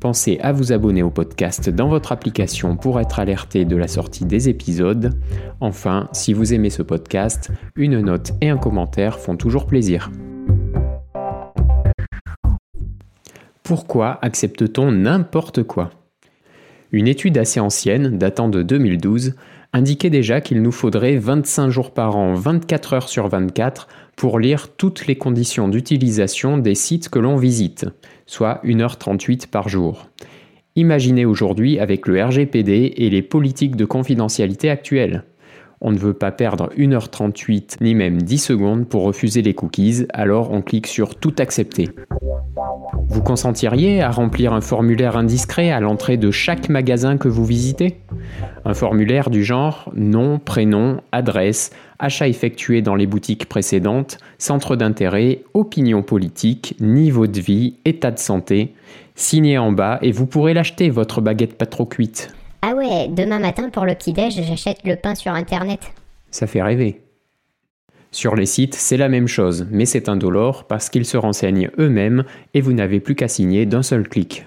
Pensez 0.02 0.40
à 0.42 0.50
vous 0.50 0.72
abonner 0.72 1.04
au 1.04 1.10
podcast 1.10 1.70
dans 1.70 1.88
votre 1.88 2.10
application 2.10 2.76
pour 2.76 2.98
être 2.98 3.20
alerté 3.20 3.64
de 3.64 3.76
la 3.76 3.86
sortie 3.86 4.24
des 4.24 4.48
épisodes. 4.48 5.14
Enfin, 5.60 6.08
si 6.12 6.32
vous 6.32 6.52
aimez 6.52 6.70
ce 6.70 6.82
podcast, 6.82 7.52
une 7.76 8.00
note 8.00 8.11
et 8.40 8.48
un 8.48 8.56
commentaire 8.56 9.18
font 9.18 9.36
toujours 9.36 9.66
plaisir. 9.66 10.10
Pourquoi 13.62 14.18
accepte-t-on 14.22 14.92
n'importe 14.92 15.62
quoi? 15.62 15.90
Une 16.90 17.08
étude 17.08 17.38
assez 17.38 17.60
ancienne, 17.60 18.18
datant 18.18 18.48
de 18.48 18.62
2012, 18.62 19.34
indiquait 19.72 20.10
déjà 20.10 20.40
qu'il 20.40 20.60
nous 20.60 20.72
faudrait 20.72 21.16
25 21.16 21.70
jours 21.70 21.92
par 21.92 22.16
an, 22.16 22.34
24 22.34 22.92
heures 22.92 23.08
sur 23.08 23.28
24, 23.28 23.88
pour 24.16 24.38
lire 24.38 24.68
toutes 24.76 25.06
les 25.06 25.16
conditions 25.16 25.68
d'utilisation 25.68 26.58
des 26.58 26.74
sites 26.74 27.08
que 27.08 27.18
l'on 27.18 27.36
visite, 27.36 27.86
soit 28.26 28.60
1h38 28.64 29.46
par 29.46 29.68
jour. 29.68 30.08
Imaginez 30.76 31.24
aujourd'hui 31.24 31.78
avec 31.78 32.06
le 32.06 32.22
RGPD 32.22 32.94
et 32.96 33.10
les 33.10 33.22
politiques 33.22 33.76
de 33.76 33.84
confidentialité 33.84 34.70
actuelles. 34.70 35.24
On 35.84 35.90
ne 35.90 35.98
veut 35.98 36.14
pas 36.14 36.30
perdre 36.30 36.70
1h38 36.78 37.78
ni 37.80 37.96
même 37.96 38.22
10 38.22 38.38
secondes 38.38 38.88
pour 38.88 39.02
refuser 39.02 39.42
les 39.42 39.52
cookies, 39.52 40.06
alors 40.14 40.52
on 40.52 40.62
clique 40.62 40.86
sur 40.86 41.16
Tout 41.16 41.34
accepter. 41.40 41.90
Vous 43.08 43.20
consentiriez 43.20 44.00
à 44.00 44.12
remplir 44.12 44.52
un 44.52 44.60
formulaire 44.60 45.16
indiscret 45.16 45.72
à 45.72 45.80
l'entrée 45.80 46.16
de 46.16 46.30
chaque 46.30 46.68
magasin 46.68 47.16
que 47.16 47.26
vous 47.26 47.44
visitez? 47.44 47.96
Un 48.64 48.74
formulaire 48.74 49.28
du 49.28 49.42
genre 49.42 49.90
nom, 49.96 50.38
prénom, 50.38 51.00
adresse, 51.10 51.72
achat 51.98 52.28
effectué 52.28 52.80
dans 52.80 52.94
les 52.94 53.08
boutiques 53.08 53.48
précédentes, 53.48 54.18
centre 54.38 54.76
d'intérêt, 54.76 55.42
opinion 55.52 56.02
politique, 56.02 56.76
niveau 56.78 57.26
de 57.26 57.40
vie, 57.40 57.74
état 57.84 58.12
de 58.12 58.20
santé. 58.20 58.72
Signez 59.16 59.58
en 59.58 59.72
bas 59.72 59.98
et 60.00 60.12
vous 60.12 60.26
pourrez 60.26 60.54
l'acheter, 60.54 60.90
votre 60.90 61.20
baguette 61.20 61.58
pas 61.58 61.66
trop 61.66 61.86
cuite. 61.86 62.32
Ah 62.64 62.74
ouais, 62.76 63.08
demain 63.08 63.40
matin 63.40 63.70
pour 63.70 63.84
le 63.84 63.94
petit-déj, 63.96 64.40
j'achète 64.46 64.84
le 64.84 64.94
pain 64.94 65.16
sur 65.16 65.32
internet. 65.32 65.80
Ça 66.30 66.46
fait 66.46 66.62
rêver. 66.62 67.00
Sur 68.12 68.36
les 68.36 68.46
sites, 68.46 68.76
c'est 68.76 68.96
la 68.96 69.08
même 69.08 69.26
chose, 69.26 69.66
mais 69.72 69.84
c'est 69.84 70.08
indolore 70.08 70.64
parce 70.64 70.88
qu'ils 70.88 71.04
se 71.04 71.16
renseignent 71.16 71.70
eux-mêmes 71.80 72.24
et 72.54 72.60
vous 72.60 72.72
n'avez 72.72 73.00
plus 73.00 73.16
qu'à 73.16 73.26
signer 73.26 73.66
d'un 73.66 73.82
seul 73.82 74.08
clic. 74.08 74.46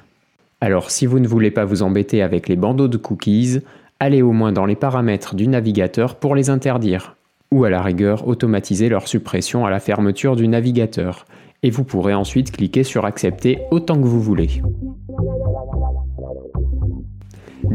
Alors 0.61 0.91
si 0.91 1.05
vous 1.05 1.19
ne 1.19 1.27
voulez 1.27 1.51
pas 1.51 1.65
vous 1.65 1.83
embêter 1.83 2.21
avec 2.21 2.47
les 2.47 2.55
bandeaux 2.55 2.87
de 2.87 2.95
cookies, 2.95 3.59
allez 3.99 4.21
au 4.21 4.31
moins 4.31 4.53
dans 4.53 4.65
les 4.65 4.77
paramètres 4.77 5.35
du 5.35 5.49
navigateur 5.49 6.15
pour 6.15 6.35
les 6.35 6.49
interdire, 6.49 7.17
ou 7.51 7.65
à 7.65 7.69
la 7.69 7.81
rigueur 7.81 8.29
automatiser 8.29 8.87
leur 8.87 9.09
suppression 9.09 9.65
à 9.65 9.69
la 9.69 9.81
fermeture 9.81 10.37
du 10.37 10.47
navigateur, 10.47 11.25
et 11.63 11.69
vous 11.69 11.83
pourrez 11.83 12.13
ensuite 12.13 12.51
cliquer 12.51 12.83
sur 12.83 13.05
Accepter 13.05 13.59
autant 13.71 13.95
que 13.95 14.07
vous 14.07 14.21
voulez. 14.21 14.61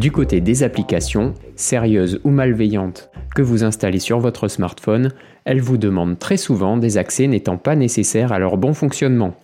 Du 0.01 0.11
côté 0.11 0.41
des 0.41 0.63
applications, 0.63 1.35
sérieuses 1.57 2.23
ou 2.25 2.31
malveillantes, 2.31 3.11
que 3.37 3.43
vous 3.43 3.65
installez 3.65 3.99
sur 3.99 4.19
votre 4.19 4.49
smartphone, 4.49 5.13
elles 5.45 5.61
vous 5.61 5.77
demandent 5.77 6.19
très 6.19 6.39
souvent 6.39 6.79
des 6.79 6.97
accès 6.97 7.27
n'étant 7.27 7.59
pas 7.59 7.77
nécessaires 7.77 8.33
à 8.33 8.39
leur 8.39 8.57
bon 8.57 8.73
fonctionnement. 8.73 9.35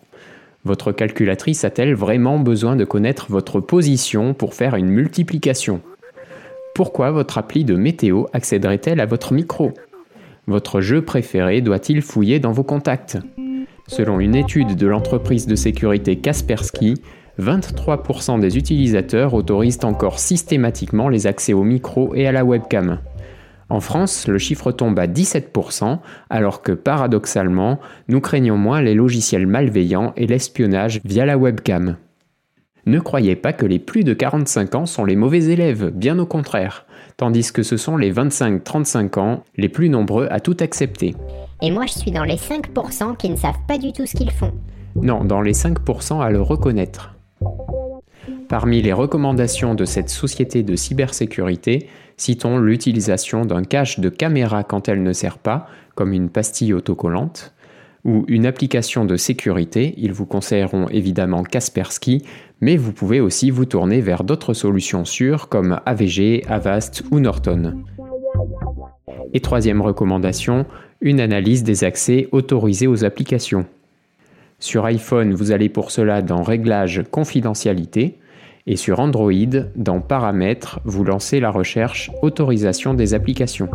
Votre 0.65 0.93
calculatrice 0.93 1.65
a-t-elle 1.65 1.95
vraiment 1.95 2.39
besoin 2.39 2.75
de 2.75 2.87
connaître 2.87 3.27
votre 3.29 3.61
position 3.61 4.33
pour 4.33 4.55
faire 4.55 4.77
une 4.77 4.89
multiplication? 4.89 5.83
Pourquoi 6.75 7.11
votre 7.11 7.37
appli 7.37 7.67
de 7.67 7.75
météo 7.75 8.25
accéderait-elle 8.33 9.01
à 9.01 9.07
votre 9.07 9.35
micro? 9.35 9.75
Votre 10.47 10.81
jeu 10.81 11.03
préféré 11.03 11.61
doit-il 11.61 12.01
fouiller 12.01 12.41
dans 12.41 12.53
vos 12.53 12.65
contacts? 12.65 13.19
Selon 13.89 14.21
une 14.21 14.35
étude 14.35 14.75
de 14.75 14.87
l'entreprise 14.87 15.47
de 15.47 15.55
sécurité 15.55 16.17
Kaspersky, 16.17 16.95
23% 17.39 18.41
des 18.41 18.57
utilisateurs 18.57 19.35
autorisent 19.35 19.85
encore 19.85 20.19
systématiquement 20.19 21.09
les 21.09 21.27
accès 21.27 21.53
au 21.53 21.63
micro 21.63 22.15
et 22.15 22.27
à 22.27 22.33
la 22.33 22.45
webcam. 22.45 22.99
En 23.69 23.81
France, 23.81 24.29
le 24.29 24.39
chiffre 24.39 24.71
tombe 24.71 24.99
à 24.99 25.07
17%, 25.07 25.99
alors 26.31 26.63
que 26.63 26.73
paradoxalement, 26.73 27.81
nous 28.09 28.21
craignons 28.21 28.57
moins 28.57 28.81
les 28.81 28.95
logiciels 28.95 29.47
malveillants 29.47 30.13
et 30.17 30.27
l'espionnage 30.27 31.01
via 31.05 31.27
la 31.27 31.37
webcam. 31.37 31.97
Ne 32.87 33.01
croyez 33.01 33.35
pas 33.35 33.53
que 33.53 33.67
les 33.67 33.81
plus 33.81 34.05
de 34.05 34.15
45 34.15 34.77
ans 34.77 34.87
sont 34.87 35.05
les 35.05 35.17
mauvais 35.17 35.47
élèves, 35.47 35.91
bien 35.91 36.21
au 36.21 36.27
contraire, 36.27 36.87
tandis 37.17 37.51
que 37.53 37.65
ce 37.65 37.77
sont 37.77 37.97
les 37.97 38.13
25-35 38.13 39.19
ans 39.19 39.43
les 39.57 39.69
plus 39.69 39.89
nombreux 39.89 40.29
à 40.31 40.39
tout 40.39 40.57
accepter. 40.61 41.17
Et 41.63 41.73
moi 41.73 41.87
je 41.87 41.99
suis 41.99 42.13
dans 42.13 42.23
les 42.23 42.37
5% 42.37 43.17
qui 43.17 43.31
ne 43.31 43.37
savent 43.37 43.55
pas 43.67 43.79
du 43.79 43.93
tout 43.93 44.07
ce 44.07 44.17
qu'ils 44.17 44.31
font. 44.31 44.53
Non, 44.95 45.25
dans 45.25 45.43
les 45.43 45.53
5% 45.53 46.23
à 46.23 46.31
le 46.31 46.41
reconnaître. 46.41 47.16
Parmi 48.49 48.81
les 48.81 48.93
recommandations 48.93 49.75
de 49.75 49.85
cette 49.85 50.09
société 50.09 50.63
de 50.63 50.77
cybersécurité, 50.77 51.89
citons 52.17 52.59
l'utilisation 52.59 53.45
d'un 53.45 53.65
cache 53.65 53.99
de 53.99 54.09
caméra 54.09 54.63
quand 54.63 54.89
elle 54.89 55.03
ne 55.03 55.13
sert 55.13 55.39
pas, 55.39 55.67
comme 55.95 56.13
une 56.13 56.29
pastille 56.29 56.73
autocollante, 56.73 57.55
ou 58.05 58.25
une 58.29 58.47
application 58.47 59.05
de 59.05 59.17
sécurité, 59.17 59.95
ils 59.97 60.13
vous 60.13 60.27
conseilleront 60.27 60.87
évidemment 60.89 61.43
Kaspersky, 61.43 62.23
mais 62.61 62.77
vous 62.77 62.93
pouvez 62.93 63.21
aussi 63.21 63.51
vous 63.51 63.65
tourner 63.65 64.01
vers 64.01 64.23
d'autres 64.23 64.55
solutions 64.55 65.05
sûres 65.05 65.49
comme 65.49 65.81
AVG, 65.85 66.45
Avast 66.49 67.03
ou 67.11 67.19
Norton. 67.19 67.83
Et 69.33 69.41
troisième 69.41 69.83
recommandation, 69.83 70.67
une 71.01 71.21
analyse 71.21 71.65
des 71.65 71.83
accès 71.83 72.29
autorisés 72.31 72.87
aux 72.87 73.05
applications. 73.05 73.67
Sur 74.61 74.85
iPhone, 74.85 75.35
vous 75.35 75.51
allez 75.51 75.69
pour 75.69 75.91
cela 75.91 76.23
dans 76.23 76.43
Réglages 76.43 77.03
confidentialité 77.11 78.19
et 78.67 78.77
sur 78.77 79.01
Android, 79.01 79.33
dans 79.77 80.01
Paramètres, 80.01 80.81
vous 80.85 81.05
lancez 81.05 81.39
la 81.41 81.51
recherche 81.51 82.11
Autorisation 82.23 82.95
des 82.95 83.15
applications. 83.15 83.69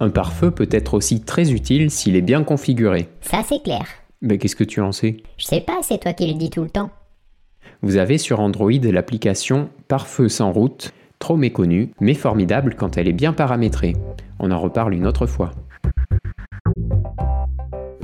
Un 0.00 0.10
pare-feu 0.10 0.50
peut 0.50 0.68
être 0.70 0.94
aussi 0.94 1.20
très 1.20 1.52
utile 1.52 1.90
s'il 1.90 2.16
est 2.16 2.22
bien 2.22 2.42
configuré. 2.42 3.08
Ça 3.20 3.42
c'est 3.46 3.62
clair. 3.62 3.84
Mais 4.22 4.38
qu'est-ce 4.38 4.56
que 4.56 4.64
tu 4.64 4.80
en 4.80 4.92
sais? 4.92 5.18
Je 5.36 5.44
sais 5.44 5.60
pas, 5.60 5.78
c'est 5.82 5.98
toi 5.98 6.12
qui 6.12 6.26
le 6.26 6.38
dis 6.38 6.50
tout 6.50 6.62
le 6.62 6.70
temps. 6.70 6.90
Vous 7.82 7.96
avez 7.96 8.16
sur 8.16 8.40
Android 8.40 8.70
l'application 8.70 9.68
Pare-feu 9.88 10.28
sans 10.28 10.52
route, 10.52 10.92
trop 11.18 11.36
méconnue, 11.36 11.90
mais 12.00 12.14
formidable 12.14 12.76
quand 12.76 12.96
elle 12.96 13.08
est 13.08 13.12
bien 13.12 13.32
paramétrée. 13.32 13.94
On 14.38 14.50
en 14.50 14.60
reparle 14.60 14.94
une 14.94 15.06
autre 15.06 15.26
fois. 15.26 15.50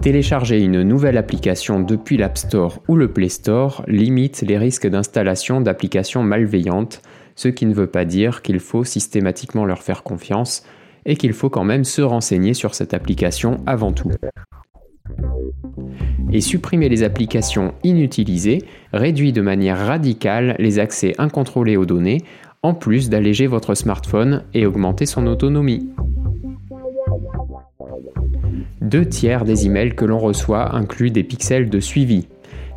Télécharger 0.08 0.62
une 0.62 0.84
nouvelle 0.84 1.18
application 1.18 1.80
depuis 1.80 2.16
l'App 2.16 2.38
Store 2.38 2.80
ou 2.88 2.96
le 2.96 3.12
Play 3.12 3.28
Store 3.28 3.84
limite 3.86 4.40
les 4.40 4.56
risques 4.56 4.86
d'installation 4.86 5.60
d'applications 5.60 6.22
malveillantes, 6.22 7.02
ce 7.36 7.48
qui 7.48 7.66
ne 7.66 7.74
veut 7.74 7.88
pas 7.88 8.06
dire 8.06 8.40
qu'il 8.40 8.58
faut 8.58 8.84
systématiquement 8.84 9.66
leur 9.66 9.82
faire 9.82 10.02
confiance 10.02 10.64
et 11.04 11.16
qu'il 11.16 11.34
faut 11.34 11.50
quand 11.50 11.62
même 11.62 11.84
se 11.84 12.00
renseigner 12.00 12.54
sur 12.54 12.74
cette 12.74 12.94
application 12.94 13.58
avant 13.66 13.92
tout. 13.92 14.10
Et 16.32 16.40
supprimer 16.40 16.88
les 16.88 17.02
applications 17.02 17.74
inutilisées 17.84 18.62
réduit 18.94 19.34
de 19.34 19.42
manière 19.42 19.76
radicale 19.76 20.56
les 20.58 20.78
accès 20.78 21.12
incontrôlés 21.18 21.76
aux 21.76 21.84
données, 21.84 22.22
en 22.62 22.72
plus 22.72 23.10
d'alléger 23.10 23.46
votre 23.46 23.74
smartphone 23.74 24.44
et 24.54 24.64
augmenter 24.64 25.04
son 25.04 25.26
autonomie. 25.26 25.90
Deux 28.88 29.04
tiers 29.04 29.44
des 29.44 29.66
emails 29.66 29.94
que 29.94 30.06
l'on 30.06 30.18
reçoit 30.18 30.74
incluent 30.74 31.10
des 31.10 31.22
pixels 31.22 31.68
de 31.68 31.78
suivi. 31.78 32.26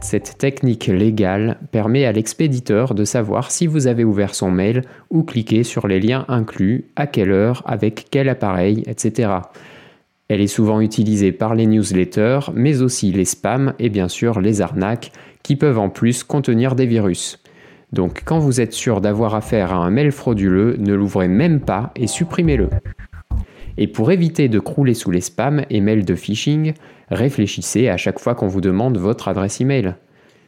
Cette 0.01 0.37
technique 0.37 0.87
légale 0.87 1.57
permet 1.71 2.03
à 2.03 2.11
l'expéditeur 2.11 2.95
de 2.95 3.05
savoir 3.05 3.49
si 3.49 3.65
vous 3.65 3.87
avez 3.87 4.03
ouvert 4.03 4.35
son 4.35 4.51
mail 4.51 4.81
ou 5.09 5.23
cliqué 5.23 5.63
sur 5.63 5.87
les 5.87 6.01
liens 6.01 6.25
inclus, 6.27 6.83
à 6.97 7.07
quelle 7.07 7.31
heure, 7.31 7.63
avec 7.65 8.07
quel 8.11 8.27
appareil, 8.27 8.83
etc. 8.87 9.31
Elle 10.27 10.41
est 10.41 10.47
souvent 10.47 10.81
utilisée 10.81 11.31
par 11.31 11.55
les 11.55 11.65
newsletters, 11.65 12.51
mais 12.53 12.81
aussi 12.81 13.13
les 13.13 13.23
spams 13.23 13.73
et 13.79 13.87
bien 13.87 14.09
sûr 14.09 14.41
les 14.41 14.59
arnaques, 14.59 15.13
qui 15.43 15.55
peuvent 15.55 15.79
en 15.79 15.87
plus 15.87 16.25
contenir 16.25 16.75
des 16.75 16.87
virus. 16.87 17.41
Donc 17.93 18.23
quand 18.25 18.39
vous 18.39 18.59
êtes 18.59 18.73
sûr 18.73 18.99
d'avoir 18.99 19.33
affaire 19.33 19.71
à 19.71 19.77
un 19.77 19.91
mail 19.91 20.11
frauduleux, 20.11 20.75
ne 20.77 20.93
l'ouvrez 20.93 21.29
même 21.29 21.61
pas 21.61 21.93
et 21.95 22.07
supprimez-le. 22.07 22.67
Et 23.77 23.87
pour 23.87 24.11
éviter 24.11 24.49
de 24.49 24.59
crouler 24.59 24.93
sous 24.93 25.11
les 25.11 25.21
spams 25.21 25.63
et 25.69 25.81
mails 25.81 26.05
de 26.05 26.15
phishing, 26.15 26.73
réfléchissez 27.09 27.89
à 27.89 27.97
chaque 27.97 28.19
fois 28.19 28.35
qu'on 28.35 28.47
vous 28.47 28.61
demande 28.61 28.97
votre 28.97 29.27
adresse 29.27 29.61
email. 29.61 29.95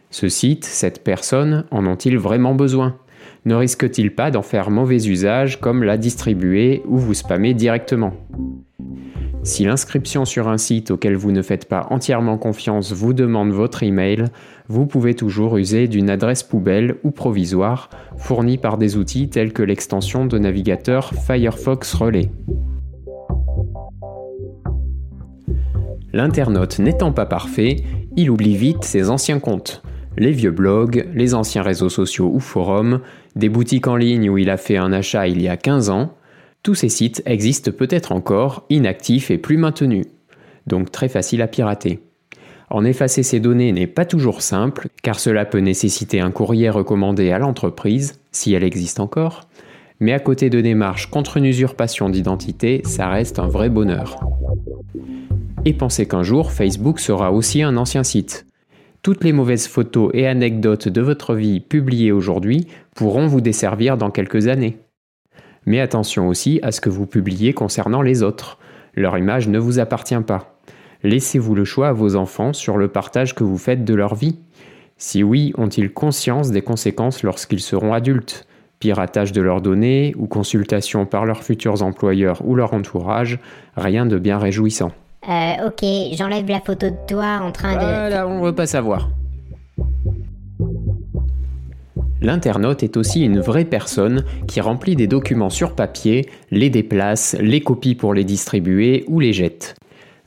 Ce 0.10 0.30
site, 0.30 0.66
cette 0.66 1.04
personne, 1.04 1.66
en 1.72 1.86
ont-ils 1.88 2.18
vraiment 2.18 2.54
besoin? 2.54 2.98
Ne 3.46 3.56
risque-t-il 3.56 4.14
pas 4.14 4.32
d'en 4.32 4.42
faire 4.42 4.70
mauvais 4.70 5.08
usage 5.08 5.60
comme 5.60 5.84
la 5.84 5.98
distribuer 5.98 6.82
ou 6.86 6.98
vous 6.98 7.14
spammer 7.14 7.54
directement? 7.54 8.14
Si 9.44 9.66
l'inscription 9.66 10.24
sur 10.24 10.48
un 10.48 10.58
site 10.58 10.92
auquel 10.92 11.18
vous 11.18 11.34
ne 11.34 11.42
faites 11.42 11.68
pas 11.68 11.88
entièrement 11.90 12.38
confiance 12.38 12.94
vous 12.94 13.12
demande 13.12 13.52
votre 13.52 13.84
email, 13.84 14.26
vous 14.70 14.86
pouvez 14.86 15.16
toujours 15.16 15.58
user 15.58 15.90
d'une 15.90 16.10
adresse 16.10 16.44
poubelle 16.44 16.96
ou 17.04 17.12
provisoire 17.12 17.90
fournie 18.16 18.58
par 18.58 18.78
des 18.78 18.96
outils 18.96 19.30
tels 19.30 19.52
que 19.52 19.64
l'extension 19.64 20.26
de 20.26 20.38
navigateur 20.38 21.14
Firefox 21.14 21.94
Relay. 21.94 22.30
L'internaute 26.14 26.78
n'étant 26.78 27.12
pas 27.12 27.26
parfait, 27.26 27.78
il 28.16 28.30
oublie 28.30 28.56
vite 28.56 28.84
ses 28.84 29.10
anciens 29.10 29.40
comptes. 29.40 29.82
Les 30.16 30.32
vieux 30.32 30.52
blogs, 30.52 31.10
les 31.16 31.34
anciens 31.34 31.64
réseaux 31.64 31.90
sociaux 31.90 32.30
ou 32.32 32.40
forums, 32.40 33.02
des 33.36 33.50
boutiques 33.50 33.88
en 33.88 33.96
ligne 33.96 34.30
où 34.30 34.38
il 34.38 34.52
a 34.52 34.58
fait 34.58 34.78
un 34.78 34.94
achat 34.94 35.28
il 35.28 35.42
y 35.42 35.48
a 35.48 35.58
15 35.58 35.90
ans, 35.90 36.14
tous 36.62 36.76
ces 36.76 36.90
sites 36.90 37.24
existent 37.26 37.72
peut-être 37.72 38.12
encore, 38.12 38.66
inactifs 38.70 39.32
et 39.32 39.40
plus 39.40 39.58
maintenus. 39.58 40.06
Donc 40.68 40.92
très 40.92 41.10
facile 41.10 41.42
à 41.42 41.48
pirater. 41.48 42.00
En 42.70 42.86
effacer 42.86 43.24
ces 43.24 43.40
données 43.40 43.72
n'est 43.72 43.88
pas 43.88 44.06
toujours 44.06 44.44
simple, 44.44 44.88
car 45.02 45.20
cela 45.20 45.46
peut 45.46 45.60
nécessiter 45.60 46.22
un 46.22 46.32
courrier 46.32 46.70
recommandé 46.70 47.32
à 47.32 47.40
l'entreprise, 47.40 48.20
si 48.32 48.54
elle 48.54 48.64
existe 48.64 49.00
encore, 49.00 49.42
mais 50.00 50.14
à 50.14 50.20
côté 50.20 50.50
de 50.50 50.62
démarches 50.62 51.08
contre 51.08 51.38
une 51.38 51.46
usurpation 51.46 52.10
d'identité, 52.10 52.82
ça 52.86 53.10
reste 53.10 53.40
un 53.40 53.48
vrai 53.48 53.70
bonheur. 53.70 54.20
Et 55.66 55.74
pensez 55.74 56.06
qu'un 56.06 56.24
jour, 56.24 56.52
Facebook 56.52 57.00
sera 57.00 57.32
aussi 57.32 57.64
un 57.64 57.78
ancien 57.78 58.04
site. 58.04 58.46
Toutes 59.02 59.24
les 59.24 59.32
mauvaises 59.32 59.68
photos 59.68 60.12
et 60.14 60.28
anecdotes 60.28 60.90
de 60.90 61.00
votre 61.00 61.36
vie 61.36 61.62
publiées 61.62 62.12
aujourd'hui 62.12 62.68
pourront 62.96 63.28
vous 63.28 63.40
desservir 63.40 63.98
dans 63.98 64.12
quelques 64.12 64.48
années. 64.48 64.78
Mais 65.66 65.80
attention 65.80 66.28
aussi 66.28 66.60
à 66.64 66.74
ce 66.74 66.82
que 66.82 66.90
vous 66.90 67.06
publiez 67.06 67.54
concernant 67.54 68.02
les 68.02 68.24
autres. 68.24 68.60
Leur 68.94 69.18
image 69.18 69.48
ne 69.48 69.58
vous 69.58 69.80
appartient 69.80 70.20
pas. 70.28 70.60
Laissez-vous 71.02 71.56
le 71.56 71.64
choix 71.64 71.90
à 71.90 71.94
vos 71.94 72.18
enfants 72.18 72.52
sur 72.52 72.78
le 72.78 72.90
partage 72.90 73.34
que 73.34 73.46
vous 73.46 73.58
faites 73.58 73.86
de 73.86 73.94
leur 73.94 74.16
vie. 74.16 74.40
Si 74.98 75.24
oui, 75.24 75.54
ont-ils 75.58 75.94
conscience 75.94 76.52
des 76.52 76.62
conséquences 76.62 77.24
lorsqu'ils 77.24 77.62
seront 77.62 77.94
adultes? 77.94 78.48
Piratage 78.80 79.32
de 79.32 79.42
leurs 79.42 79.62
données 79.62 80.14
ou 80.18 80.28
consultation 80.28 81.06
par 81.06 81.26
leurs 81.26 81.44
futurs 81.44 81.84
employeurs 81.84 82.42
ou 82.46 82.56
leur 82.56 82.74
entourage, 82.74 83.40
rien 83.78 84.06
de 84.06 84.18
bien 84.20 84.38
réjouissant. 84.38 84.92
Euh, 85.30 85.68
ok, 85.68 86.16
j'enlève 86.18 86.48
la 86.48 86.60
photo 86.60 86.90
de 86.90 86.98
toi 87.08 87.40
en 87.42 87.52
train 87.52 87.76
de... 87.76 87.80
Voilà, 87.80 88.28
on 88.28 88.42
veut 88.42 88.56
pas 88.56 88.66
savoir. 88.66 89.10
L'internaute 92.22 92.84
est 92.84 92.98
aussi 92.98 93.22
une 93.24 93.40
vraie 93.40 93.66
personne 93.66 94.24
qui 94.48 94.62
remplit 94.62 94.96
des 94.96 95.08
documents 95.08 95.50
sur 95.50 95.76
papier, 95.76 96.30
les 96.52 96.70
déplace, 96.70 97.36
les 97.40 97.62
copie 97.62 97.96
pour 97.96 98.14
les 98.14 98.24
distribuer 98.24 99.04
ou 99.08 99.20
les 99.20 99.34
jette. 99.34 99.76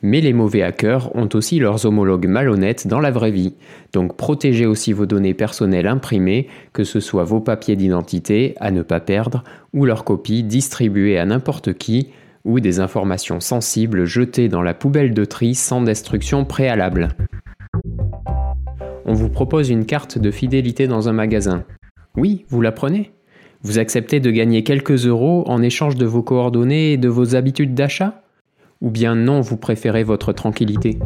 Mais 0.02 0.20
les 0.20 0.34
mauvais 0.34 0.62
hackers 0.62 1.14
ont 1.16 1.28
aussi 1.32 1.58
leurs 1.58 1.86
homologues 1.86 2.26
malhonnêtes 2.26 2.86
dans 2.86 3.00
la 3.00 3.10
vraie 3.10 3.30
vie. 3.30 3.54
Donc 3.94 4.16
protégez 4.16 4.66
aussi 4.66 4.92
vos 4.92 5.06
données 5.06 5.32
personnelles 5.32 5.86
imprimées, 5.86 6.48
que 6.74 6.84
ce 6.84 7.00
soit 7.00 7.24
vos 7.24 7.40
papiers 7.40 7.76
d'identité 7.76 8.54
à 8.60 8.70
ne 8.70 8.82
pas 8.82 9.00
perdre, 9.00 9.42
ou 9.72 9.86
leurs 9.86 10.04
copies 10.04 10.42
distribuées 10.42 11.18
à 11.18 11.24
n'importe 11.24 11.72
qui, 11.72 12.10
ou 12.46 12.60
des 12.60 12.78
informations 12.80 13.40
sensibles 13.40 14.04
jetées 14.04 14.48
dans 14.48 14.62
la 14.62 14.72
poubelle 14.72 15.12
de 15.12 15.24
tri 15.24 15.54
sans 15.54 15.82
destruction 15.82 16.44
préalable. 16.44 17.08
On 19.04 19.14
vous 19.14 19.28
propose 19.28 19.68
une 19.68 19.84
carte 19.84 20.16
de 20.16 20.30
fidélité 20.30 20.86
dans 20.86 21.08
un 21.08 21.12
magasin. 21.12 21.64
Oui, 22.16 22.44
vous 22.48 22.62
la 22.62 22.72
prenez 22.72 23.10
Vous 23.62 23.78
acceptez 23.78 24.20
de 24.20 24.30
gagner 24.30 24.62
quelques 24.62 25.06
euros 25.06 25.44
en 25.48 25.60
échange 25.60 25.96
de 25.96 26.06
vos 26.06 26.22
coordonnées 26.22 26.92
et 26.92 26.96
de 26.96 27.08
vos 27.08 27.34
habitudes 27.34 27.74
d'achat? 27.74 28.22
Ou 28.80 28.90
bien 28.90 29.16
non, 29.16 29.40
vous 29.40 29.56
préférez 29.56 30.04
votre 30.04 30.32
tranquillité? 30.32 30.98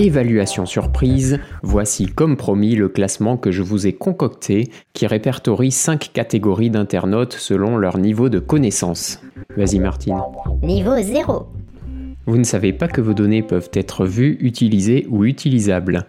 Évaluation 0.00 0.64
surprise, 0.64 1.40
voici 1.64 2.06
comme 2.06 2.36
promis 2.36 2.76
le 2.76 2.88
classement 2.88 3.36
que 3.36 3.50
je 3.50 3.64
vous 3.64 3.88
ai 3.88 3.92
concocté 3.92 4.70
qui 4.92 5.08
répertorie 5.08 5.72
5 5.72 6.12
catégories 6.12 6.70
d'internautes 6.70 7.32
selon 7.32 7.76
leur 7.76 7.98
niveau 7.98 8.28
de 8.28 8.38
connaissance. 8.38 9.20
Vas-y 9.56 9.80
Martine. 9.80 10.18
Niveau 10.62 10.94
0. 10.96 11.48
Vous 12.26 12.38
ne 12.38 12.44
savez 12.44 12.72
pas 12.72 12.86
que 12.86 13.00
vos 13.00 13.12
données 13.12 13.42
peuvent 13.42 13.70
être 13.72 14.06
vues, 14.06 14.38
utilisées 14.40 15.04
ou 15.10 15.24
utilisables. 15.24 16.06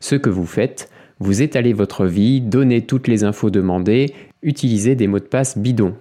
Ce 0.00 0.16
que 0.16 0.30
vous 0.30 0.46
faites, 0.46 0.90
vous 1.20 1.40
étalez 1.40 1.72
votre 1.72 2.06
vie, 2.06 2.40
donnez 2.40 2.82
toutes 2.82 3.06
les 3.06 3.22
infos 3.22 3.50
demandées, 3.50 4.12
utilisez 4.42 4.96
des 4.96 5.06
mots 5.06 5.20
de 5.20 5.24
passe 5.24 5.56
bidons. 5.56 5.94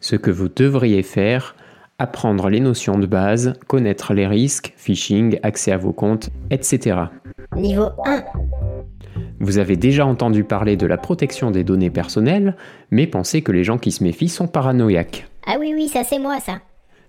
Ce 0.00 0.16
que 0.16 0.32
vous 0.32 0.48
devriez 0.48 1.04
faire, 1.04 1.54
apprendre 1.98 2.48
les 2.48 2.60
notions 2.60 2.98
de 2.98 3.06
base, 3.06 3.54
connaître 3.66 4.14
les 4.14 4.26
risques, 4.26 4.72
phishing, 4.76 5.38
accès 5.42 5.72
à 5.72 5.76
vos 5.76 5.92
comptes, 5.92 6.30
etc. 6.50 6.96
Niveau 7.56 7.88
1. 8.06 8.24
Vous 9.40 9.58
avez 9.58 9.76
déjà 9.76 10.06
entendu 10.06 10.44
parler 10.44 10.76
de 10.76 10.86
la 10.86 10.96
protection 10.96 11.50
des 11.50 11.64
données 11.64 11.90
personnelles, 11.90 12.56
mais 12.90 13.06
pensez 13.06 13.42
que 13.42 13.52
les 13.52 13.64
gens 13.64 13.78
qui 13.78 13.90
se 13.90 14.04
méfient 14.04 14.28
sont 14.28 14.46
paranoïaques. 14.46 15.28
Ah 15.46 15.56
oui, 15.58 15.72
oui, 15.74 15.88
ça 15.88 16.04
c'est 16.04 16.18
moi 16.18 16.38
ça. 16.40 16.60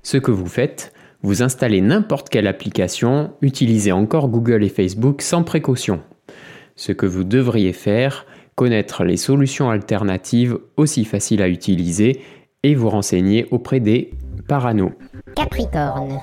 Ce 0.01 0.17
que 0.17 0.31
vous 0.31 0.47
faites, 0.47 0.93
vous 1.21 1.43
installez 1.43 1.81
n'importe 1.81 2.29
quelle 2.29 2.47
application, 2.47 3.33
utilisez 3.41 3.91
encore 3.91 4.29
Google 4.29 4.63
et 4.63 4.69
Facebook 4.69 5.21
sans 5.21 5.43
précaution. 5.43 6.01
Ce 6.75 6.91
que 6.91 7.05
vous 7.05 7.23
devriez 7.23 7.73
faire, 7.73 8.25
connaître 8.55 9.03
les 9.03 9.17
solutions 9.17 9.69
alternatives 9.69 10.57
aussi 10.77 11.05
faciles 11.05 11.41
à 11.41 11.49
utiliser 11.49 12.21
et 12.63 12.75
vous 12.75 12.89
renseigner 12.89 13.45
auprès 13.51 13.79
des 13.79 14.11
parano. 14.49 14.91
Capricorne. 15.35 16.19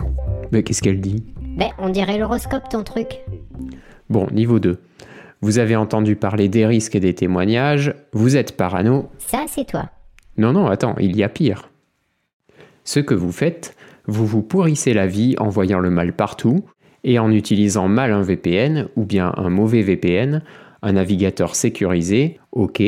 Mais 0.50 0.64
qu'est-ce 0.64 0.82
qu'elle 0.82 1.00
dit? 1.00 1.24
Ben, 1.56 1.70
on 1.78 1.88
dirait 1.88 2.18
l'horoscope 2.18 2.68
ton 2.68 2.82
truc. 2.82 3.20
Bon, 4.10 4.26
niveau 4.32 4.58
2. 4.58 4.78
Vous 5.42 5.58
avez 5.58 5.76
entendu 5.76 6.16
parler 6.16 6.48
des 6.48 6.66
risques 6.66 6.96
et 6.96 7.00
des 7.00 7.14
témoignages, 7.14 7.94
vous 8.12 8.36
êtes 8.36 8.56
parano. 8.56 9.08
Ça, 9.18 9.44
c'est 9.46 9.66
toi. 9.66 9.90
Non, 10.36 10.52
non, 10.52 10.66
attends, 10.66 10.96
il 10.98 11.16
y 11.16 11.22
a 11.22 11.28
pire. 11.28 11.70
Ce 12.82 12.98
que 12.98 13.14
vous 13.14 13.30
faites, 13.30 13.76
vous 14.06 14.26
vous 14.26 14.42
pourrissez 14.42 14.92
la 14.92 15.06
vie 15.06 15.36
en 15.38 15.48
voyant 15.48 15.78
le 15.78 15.90
mal 15.90 16.12
partout 16.12 16.64
et 17.04 17.20
en 17.20 17.30
utilisant 17.30 17.86
mal 17.86 18.12
un 18.12 18.22
VPN 18.22 18.88
ou 18.96 19.04
bien 19.04 19.32
un 19.36 19.50
mauvais 19.50 19.82
VPN, 19.82 20.42
un 20.82 20.92
navigateur 20.92 21.54
sécurisé, 21.54 22.40
ok, 22.50 22.82